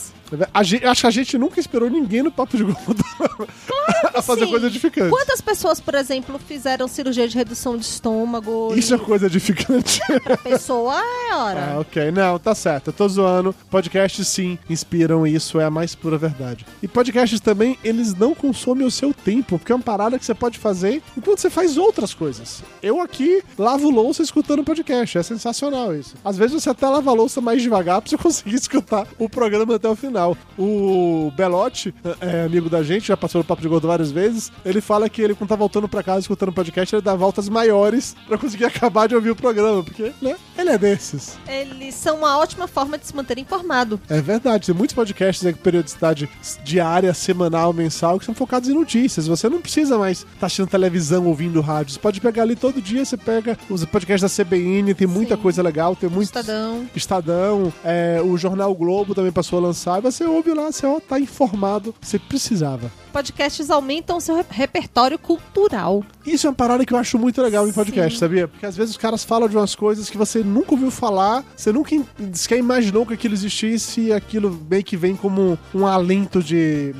A 0.52 0.62
gente, 0.62 0.84
acho 0.84 1.00
que 1.00 1.06
a 1.06 1.10
gente 1.10 1.38
nunca 1.38 1.60
esperou 1.60 1.88
ninguém 1.88 2.22
no 2.22 2.30
Papo 2.30 2.56
de 2.56 2.64
Gordo 2.64 3.04
a 4.14 4.22
fazer 4.22 4.44
sim. 4.44 4.50
coisa 4.50 4.66
edificante. 4.66 5.10
Quantas 5.10 5.40
pessoas, 5.40 5.80
por 5.80 5.94
exemplo, 5.94 6.38
fizeram 6.38 6.86
cirurgia 6.86 7.26
de 7.26 7.36
redução 7.36 7.76
de 7.76 7.84
estômago? 7.84 8.72
Isso 8.76 8.94
é 8.94 8.96
e 8.96 9.00
coisa 9.00 9.26
edificante. 9.26 10.00
pra 10.22 10.36
pessoa 10.36 11.00
é 11.00 11.34
hora. 11.34 11.72
Ah, 11.74 11.80
ok. 11.80 12.10
Não, 12.10 12.38
tá 12.38 12.54
certo. 12.54 12.88
Eu 12.88 12.92
tô 12.92 13.08
zoando. 13.08 13.54
Podcasts, 13.70 14.26
sim, 14.28 14.58
inspiram 14.68 15.26
isso. 15.26 15.60
É 15.60 15.64
a 15.64 15.70
mais 15.70 15.94
pura 15.94 16.18
verdade. 16.18 16.66
E 16.82 16.88
podcasts 16.88 17.40
também, 17.40 17.78
eles 17.82 18.14
não 18.14 18.34
consomem 18.34 18.86
o 18.86 18.90
seu 18.90 19.14
tempo, 19.14 19.58
porque 19.58 19.72
é 19.72 19.74
uma 19.74 19.82
parada 19.82 20.18
que 20.18 20.24
você 20.24 20.34
pode 20.34 20.58
fazer 20.58 21.02
enquanto 21.16 21.38
você 21.40 21.50
faz 21.50 21.76
outras 21.76 22.12
coisas. 22.12 22.62
Eu 22.82 23.00
aqui 23.00 23.42
lavo 23.58 23.90
louça 23.90 24.22
escutando 24.22 24.64
podcast. 24.64 25.18
É 25.18 25.22
sensacional 25.22 25.94
isso. 25.94 26.14
Às 26.24 26.36
vezes 26.36 26.62
você 26.62 26.70
até 26.70 26.86
lava 26.86 27.10
a 27.10 27.14
louça 27.14 27.40
mais 27.40 27.62
devagar 27.62 28.00
pra 28.00 28.10
você 28.10 28.16
conseguir 28.18 28.56
escutar 28.56 29.06
o 29.18 29.28
programa 29.28 29.76
até 29.76 29.88
o 29.88 29.96
final. 29.96 30.17
O 30.58 31.32
Belotti, 31.36 31.94
é 32.20 32.44
amigo 32.44 32.68
da 32.68 32.82
gente, 32.82 33.08
já 33.08 33.16
passou 33.16 33.40
no 33.40 33.44
Papo 33.44 33.62
de 33.62 33.68
Gordo 33.68 33.86
várias 33.86 34.10
vezes, 34.10 34.50
ele 34.64 34.80
fala 34.80 35.08
que 35.08 35.22
ele, 35.22 35.34
quando 35.34 35.48
tá 35.48 35.56
voltando 35.56 35.88
pra 35.88 36.02
casa 36.02 36.20
escutando 36.20 36.52
podcast, 36.52 36.94
ele 36.94 37.02
dá 37.02 37.14
voltas 37.14 37.48
maiores 37.48 38.16
pra 38.26 38.38
conseguir 38.38 38.64
acabar 38.66 39.06
de 39.06 39.14
ouvir 39.14 39.30
o 39.30 39.36
programa, 39.36 39.82
porque, 39.82 40.12
né, 40.20 40.36
ele 40.56 40.70
é 40.70 40.78
desses. 40.78 41.38
Eles 41.46 41.94
são 41.94 42.18
uma 42.18 42.38
ótima 42.38 42.66
forma 42.66 42.98
de 42.98 43.06
se 43.06 43.14
manter 43.14 43.38
informado. 43.38 44.00
É 44.08 44.20
verdade, 44.20 44.66
tem 44.66 44.74
muitos 44.74 44.94
podcasts 44.94 45.46
aí 45.46 45.52
com 45.52 45.60
periodicidade 45.60 46.28
diária, 46.64 47.14
semanal, 47.14 47.72
mensal, 47.72 48.18
que 48.18 48.24
são 48.24 48.34
focados 48.34 48.68
em 48.68 48.74
notícias. 48.74 49.26
Você 49.26 49.48
não 49.48 49.60
precisa 49.60 49.98
mais 49.98 50.18
estar 50.18 50.46
assistindo 50.46 50.68
televisão, 50.68 51.26
ouvindo 51.26 51.60
rádio. 51.60 51.92
Você 51.94 52.00
pode 52.00 52.20
pegar 52.20 52.42
ali 52.42 52.56
todo 52.56 52.80
dia, 52.82 53.04
você 53.04 53.16
pega 53.16 53.56
os 53.68 53.84
podcasts 53.84 54.36
da 54.36 54.44
CBN, 54.44 54.94
tem 54.94 55.06
muita 55.06 55.36
Sim. 55.36 55.42
coisa 55.42 55.62
legal, 55.62 55.94
tem 55.94 56.08
muito. 56.08 56.26
Estadão. 56.26 56.86
Estadão, 56.94 57.72
é, 57.84 58.20
o 58.24 58.36
Jornal 58.36 58.74
Globo 58.74 59.14
também 59.14 59.32
passou 59.32 59.58
a 59.58 59.62
lançar. 59.62 60.00
Você 60.10 60.24
ouve 60.24 60.52
lá, 60.54 60.70
você 60.72 60.86
ó, 60.86 60.98
tá 61.00 61.18
informado, 61.20 61.94
você 62.00 62.18
precisava. 62.18 62.90
Podcasts 63.12 63.70
aumentam 63.70 64.20
seu 64.20 64.36
re- 64.36 64.44
repertório 64.48 65.18
cultural. 65.18 66.04
Isso 66.24 66.46
é 66.46 66.50
uma 66.50 66.56
parada 66.56 66.84
que 66.84 66.92
eu 66.92 66.98
acho 66.98 67.18
muito 67.18 67.40
legal 67.42 67.66
em 67.66 67.72
podcast, 67.72 68.12
Sim. 68.12 68.18
sabia? 68.20 68.46
Porque 68.46 68.64
às 68.66 68.76
vezes 68.76 68.92
os 68.92 68.96
caras 68.96 69.24
falam 69.24 69.48
de 69.48 69.56
umas 69.56 69.74
coisas 69.74 70.08
que 70.10 70.16
você 70.16 70.40
nunca 70.44 70.72
ouviu 70.72 70.90
falar, 70.90 71.44
você 71.56 71.72
nunca 71.72 71.96
sequer 72.32 72.58
imaginou 72.58 73.04
que 73.06 73.14
aquilo 73.14 73.34
existisse 73.34 74.00
e 74.02 74.12
aquilo 74.12 74.58
meio 74.70 74.84
que 74.84 74.96
vem 74.96 75.16
como 75.16 75.58
um 75.74 75.86
alento 75.86 76.42
de. 76.42 76.94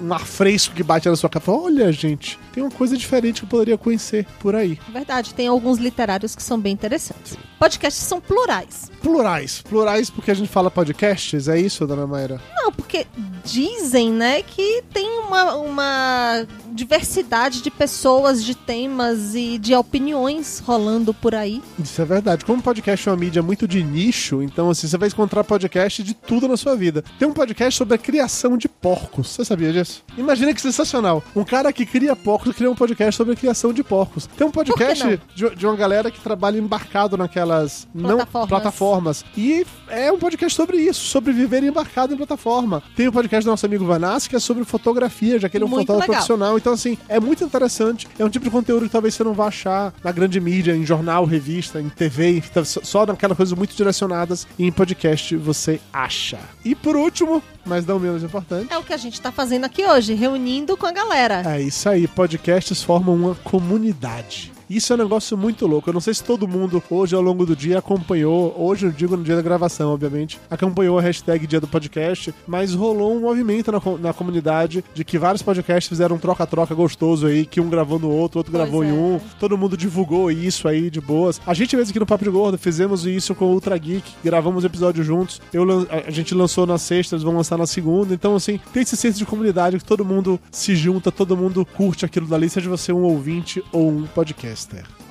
um 0.00 0.12
ar 0.12 0.24
fresco 0.24 0.74
que 0.74 0.82
bate 0.82 1.08
na 1.08 1.16
sua 1.16 1.28
cara. 1.28 1.44
Olha, 1.48 1.90
gente, 1.92 2.38
tem 2.52 2.62
uma 2.62 2.70
coisa 2.70 2.96
diferente 2.96 3.40
que 3.40 3.44
eu 3.46 3.50
poderia 3.50 3.76
conhecer 3.78 4.26
por 4.40 4.54
aí. 4.54 4.78
Verdade, 4.92 5.34
tem 5.34 5.48
alguns 5.48 5.78
literários 5.78 6.34
que 6.34 6.42
são 6.42 6.58
bem 6.58 6.72
interessantes. 6.72 7.36
Podcasts 7.58 8.02
são 8.04 8.20
plurais. 8.20 8.90
Plurais. 9.02 9.62
Plurais 9.68 10.08
porque 10.10 10.30
a 10.30 10.34
gente 10.34 10.48
fala 10.48 10.70
podcasts, 10.70 11.48
é 11.48 11.58
isso, 11.60 11.86
dona 11.86 12.06
Mayra? 12.06 12.40
Não, 12.54 12.72
porque 12.72 13.06
dizem, 13.44 14.12
né, 14.12 14.42
que 14.42 14.82
tem 14.92 15.08
uma, 15.20 15.54
uma 15.56 16.46
diversidade 16.78 17.60
de 17.60 17.70
pessoas, 17.70 18.42
de 18.44 18.54
temas 18.54 19.34
e 19.34 19.58
de 19.58 19.74
opiniões 19.74 20.62
rolando 20.64 21.12
por 21.12 21.34
aí. 21.34 21.60
Isso 21.82 22.00
é 22.00 22.04
verdade. 22.04 22.44
Como 22.44 22.62
podcast 22.62 23.08
é 23.08 23.12
uma 23.12 23.18
mídia 23.18 23.42
muito 23.42 23.66
de 23.66 23.82
nicho, 23.82 24.42
então 24.42 24.70
assim, 24.70 24.86
você 24.86 24.96
vai 24.96 25.08
encontrar 25.08 25.42
podcast 25.42 26.02
de 26.04 26.14
tudo 26.14 26.46
na 26.46 26.56
sua 26.56 26.76
vida. 26.76 27.02
Tem 27.18 27.26
um 27.26 27.32
podcast 27.32 27.76
sobre 27.76 27.96
a 27.96 27.98
criação 27.98 28.56
de 28.56 28.68
porcos. 28.68 29.28
Você 29.30 29.44
sabia 29.44 29.72
disso? 29.72 30.04
Imagina 30.16 30.54
que 30.54 30.60
sensacional. 30.60 31.22
Um 31.34 31.44
cara 31.44 31.72
que 31.72 31.84
cria 31.84 32.14
porcos 32.14 32.54
cria 32.54 32.70
um 32.70 32.76
podcast 32.76 33.16
sobre 33.16 33.32
a 33.32 33.36
criação 33.36 33.72
de 33.72 33.82
porcos. 33.82 34.26
Tem 34.36 34.46
um 34.46 34.50
podcast 34.50 35.20
de, 35.34 35.50
de 35.56 35.66
uma 35.66 35.74
galera 35.76 36.10
que 36.12 36.20
trabalha 36.20 36.58
embarcado 36.58 37.16
naquelas 37.16 37.88
não 37.92 38.16
Plataformas. 38.18 38.48
plataformas. 38.48 39.24
E 39.36 39.66
é 39.88 40.12
um 40.12 40.18
podcast 40.18 40.54
sobre 40.56 40.76
isso, 40.76 41.00
sobre 41.06 41.32
viver 41.32 41.64
embarcado 41.64 42.14
em 42.14 42.16
plataforma. 42.16 42.82
Tem 42.94 43.08
o 43.08 43.12
podcast 43.12 43.44
do 43.44 43.50
nosso 43.50 43.66
amigo 43.66 43.84
Vanassi, 43.84 44.28
que 44.28 44.36
é 44.36 44.38
sobre 44.38 44.64
fotografia, 44.64 45.38
já 45.40 45.48
que 45.48 45.56
ele 45.56 45.64
é 45.64 45.66
um 45.66 45.70
Muito 45.70 45.80
fotógrafo 45.86 46.10
legal. 46.10 46.24
profissional. 46.24 46.56
Então, 46.56 46.67
assim, 46.74 46.96
é 47.08 47.18
muito 47.20 47.42
interessante. 47.44 48.06
É 48.18 48.24
um 48.24 48.28
tipo 48.28 48.44
de 48.44 48.50
conteúdo 48.50 48.86
que 48.86 48.92
talvez 48.92 49.14
você 49.14 49.24
não 49.24 49.32
vá 49.34 49.46
achar 49.48 49.92
na 50.02 50.12
grande 50.12 50.40
mídia, 50.40 50.74
em 50.76 50.84
jornal, 50.84 51.24
revista, 51.24 51.80
em 51.80 51.88
TV, 51.88 52.42
só- 52.64 52.80
só 52.82 53.06
naquelas 53.06 53.36
coisas 53.36 53.56
muito 53.56 53.74
direcionadas. 53.76 54.46
E 54.58 54.64
em 54.66 54.72
podcast 54.72 55.36
você 55.36 55.80
acha. 55.92 56.38
E 56.64 56.74
por 56.74 56.96
último, 56.96 57.42
mas 57.64 57.84
não 57.86 57.98
menos 57.98 58.22
importante. 58.22 58.72
É 58.72 58.78
o 58.78 58.82
que 58.82 58.92
a 58.92 58.96
gente 58.96 59.20
tá 59.20 59.30
fazendo 59.32 59.64
aqui 59.64 59.84
hoje, 59.84 60.14
reunindo 60.14 60.76
com 60.76 60.86
a 60.86 60.92
galera. 60.92 61.42
É 61.46 61.60
isso 61.60 61.88
aí, 61.88 62.06
podcasts 62.08 62.82
formam 62.82 63.14
uma 63.14 63.34
comunidade. 63.36 64.52
Isso 64.68 64.92
é 64.92 64.96
um 64.96 64.98
negócio 64.98 65.36
muito 65.36 65.66
louco. 65.66 65.88
Eu 65.88 65.94
não 65.94 66.00
sei 66.00 66.12
se 66.12 66.22
todo 66.22 66.46
mundo 66.46 66.82
hoje 66.90 67.14
ao 67.14 67.22
longo 67.22 67.46
do 67.46 67.56
dia 67.56 67.78
acompanhou, 67.78 68.54
hoje 68.58 68.86
eu 68.86 68.92
digo 68.92 69.16
no 69.16 69.24
dia 69.24 69.36
da 69.36 69.42
gravação, 69.42 69.92
obviamente, 69.92 70.38
acompanhou 70.50 70.98
a 70.98 71.02
hashtag 71.02 71.46
Dia 71.46 71.60
do 71.60 71.66
Podcast, 71.66 72.34
mas 72.46 72.74
rolou 72.74 73.16
um 73.16 73.20
movimento 73.20 73.72
na, 73.72 73.80
na 73.98 74.12
comunidade 74.12 74.84
de 74.92 75.04
que 75.04 75.18
vários 75.18 75.42
podcasts 75.42 75.88
fizeram 75.88 76.16
um 76.16 76.18
troca-troca 76.18 76.74
gostoso 76.74 77.26
aí, 77.26 77.46
que 77.46 77.60
um 77.60 77.70
gravou 77.70 77.98
no 77.98 78.10
outro, 78.10 78.38
outro 78.38 78.52
Pois 78.52 78.62
gravou 78.62 78.84
em 78.84 78.90
é. 78.90 78.92
um, 78.92 79.20
todo 79.40 79.56
mundo 79.56 79.76
divulgou 79.76 80.30
isso 80.30 80.68
aí 80.68 80.90
de 80.90 81.00
boas. 81.00 81.40
A 81.46 81.54
gente 81.54 81.74
mesmo 81.74 81.90
aqui 81.90 82.00
no 82.00 82.06
Papo 82.06 82.24
de 82.24 82.30
Gordo 82.30 82.58
fizemos 82.58 83.06
isso 83.06 83.34
com 83.34 83.46
o 83.46 83.52
Ultra 83.52 83.76
Geek, 83.78 84.10
gravamos 84.22 84.64
episódios 84.64 85.06
juntos. 85.06 85.40
Eu, 85.52 85.64
a 86.06 86.10
gente 86.10 86.34
lançou 86.34 86.66
na 86.66 86.76
sexta, 86.76 87.14
eles 87.14 87.22
vão 87.22 87.34
lançar 87.34 87.56
na 87.56 87.66
segunda. 87.66 88.12
Então, 88.12 88.36
assim, 88.36 88.60
tem 88.72 88.82
esse 88.82 88.96
senso 88.96 89.18
de 89.18 89.24
comunidade 89.24 89.78
que 89.78 89.84
todo 89.84 90.04
mundo 90.04 90.38
se 90.50 90.76
junta, 90.76 91.10
todo 91.10 91.36
mundo 91.36 91.64
curte 91.64 92.04
aquilo 92.04 92.26
dali, 92.26 92.50
seja 92.50 92.68
você 92.68 92.92
um 92.92 93.02
ouvinte 93.02 93.62
ou 93.72 93.90
um 93.90 94.06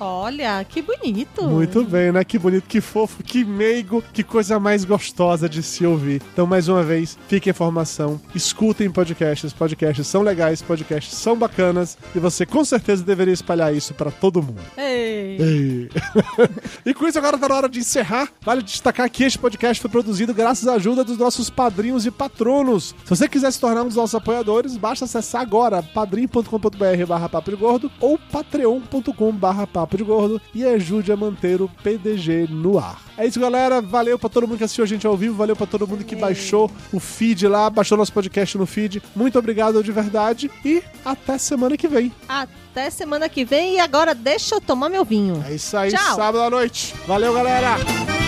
Olha, 0.00 0.64
que 0.64 0.80
bonito. 0.80 1.42
Muito 1.42 1.82
bem, 1.84 2.12
né? 2.12 2.22
Que 2.22 2.38
bonito, 2.38 2.64
que 2.68 2.80
fofo, 2.80 3.22
que 3.22 3.44
meigo, 3.44 4.02
que 4.12 4.22
coisa 4.22 4.60
mais 4.60 4.84
gostosa 4.84 5.48
de 5.48 5.62
se 5.62 5.84
ouvir. 5.84 6.22
Então, 6.32 6.46
mais 6.46 6.68
uma 6.68 6.82
vez, 6.82 7.18
fique 7.26 7.48
a 7.48 7.52
informação, 7.52 8.20
escutem 8.34 8.90
podcasts, 8.90 9.52
podcasts 9.52 10.06
são 10.06 10.22
legais, 10.22 10.62
podcasts 10.62 11.14
são 11.14 11.36
bacanas 11.36 11.98
e 12.14 12.18
você 12.18 12.46
com 12.46 12.64
certeza 12.64 13.02
deveria 13.02 13.34
espalhar 13.34 13.74
isso 13.74 13.92
pra 13.94 14.10
todo 14.10 14.42
mundo. 14.42 14.60
Ei. 14.76 15.36
Ei. 15.40 15.90
e 16.86 16.94
com 16.94 17.06
isso, 17.06 17.18
agora 17.18 17.38
tá 17.38 17.48
na 17.48 17.56
hora 17.56 17.68
de 17.68 17.80
encerrar. 17.80 18.28
Vale 18.42 18.62
destacar 18.62 19.10
que 19.10 19.24
este 19.24 19.38
podcast 19.38 19.80
foi 19.80 19.90
produzido 19.90 20.32
graças 20.32 20.68
à 20.68 20.74
ajuda 20.74 21.02
dos 21.02 21.18
nossos 21.18 21.50
padrinhos 21.50 22.06
e 22.06 22.10
patronos. 22.10 22.94
Se 23.04 23.10
você 23.10 23.28
quiser 23.28 23.52
se 23.52 23.60
tornar 23.60 23.82
um 23.82 23.86
dos 23.86 23.96
nossos 23.96 24.14
apoiadores, 24.14 24.76
basta 24.76 25.06
acessar 25.06 25.42
agora 25.42 25.82
padrim.com.br 25.82 27.06
barra 27.06 27.28
papo 27.28 27.50
de 27.50 27.56
gordo 27.56 27.90
ou 28.00 28.18
patreon.com 28.18 29.32
barra 29.38 29.66
papo 29.66 29.96
de 29.96 30.04
gordo 30.04 30.40
e 30.54 30.64
ajude 30.64 31.10
a 31.12 31.16
manter 31.16 31.62
o 31.62 31.68
PDG 31.82 32.48
no 32.50 32.78
ar. 32.78 33.00
É 33.16 33.26
isso, 33.26 33.40
galera. 33.40 33.80
Valeu 33.80 34.18
pra 34.18 34.28
todo 34.28 34.46
mundo 34.46 34.58
que 34.58 34.64
assistiu 34.64 34.84
a 34.84 34.86
gente 34.86 35.06
ao 35.06 35.16
vivo. 35.16 35.34
Valeu 35.36 35.56
pra 35.56 35.66
todo 35.66 35.86
mundo 35.86 36.04
que 36.04 36.14
baixou 36.16 36.70
o 36.92 37.00
feed 37.00 37.46
lá, 37.48 37.70
baixou 37.70 37.96
nosso 37.96 38.12
podcast 38.12 38.58
no 38.58 38.66
feed. 38.66 39.02
Muito 39.14 39.38
obrigado 39.38 39.82
de 39.82 39.90
verdade 39.92 40.50
e 40.64 40.82
até 41.04 41.38
semana 41.38 41.76
que 41.76 41.88
vem. 41.88 42.12
Até 42.28 42.90
semana 42.90 43.28
que 43.28 43.44
vem 43.44 43.76
e 43.76 43.80
agora 43.80 44.14
deixa 44.14 44.56
eu 44.56 44.60
tomar 44.60 44.88
meu 44.88 45.04
vinho. 45.04 45.42
É 45.48 45.54
isso 45.54 45.76
aí, 45.76 45.90
Tchau. 45.90 46.16
sábado 46.16 46.40
à 46.42 46.50
noite. 46.50 46.94
Valeu, 47.06 47.32
galera! 47.32 48.27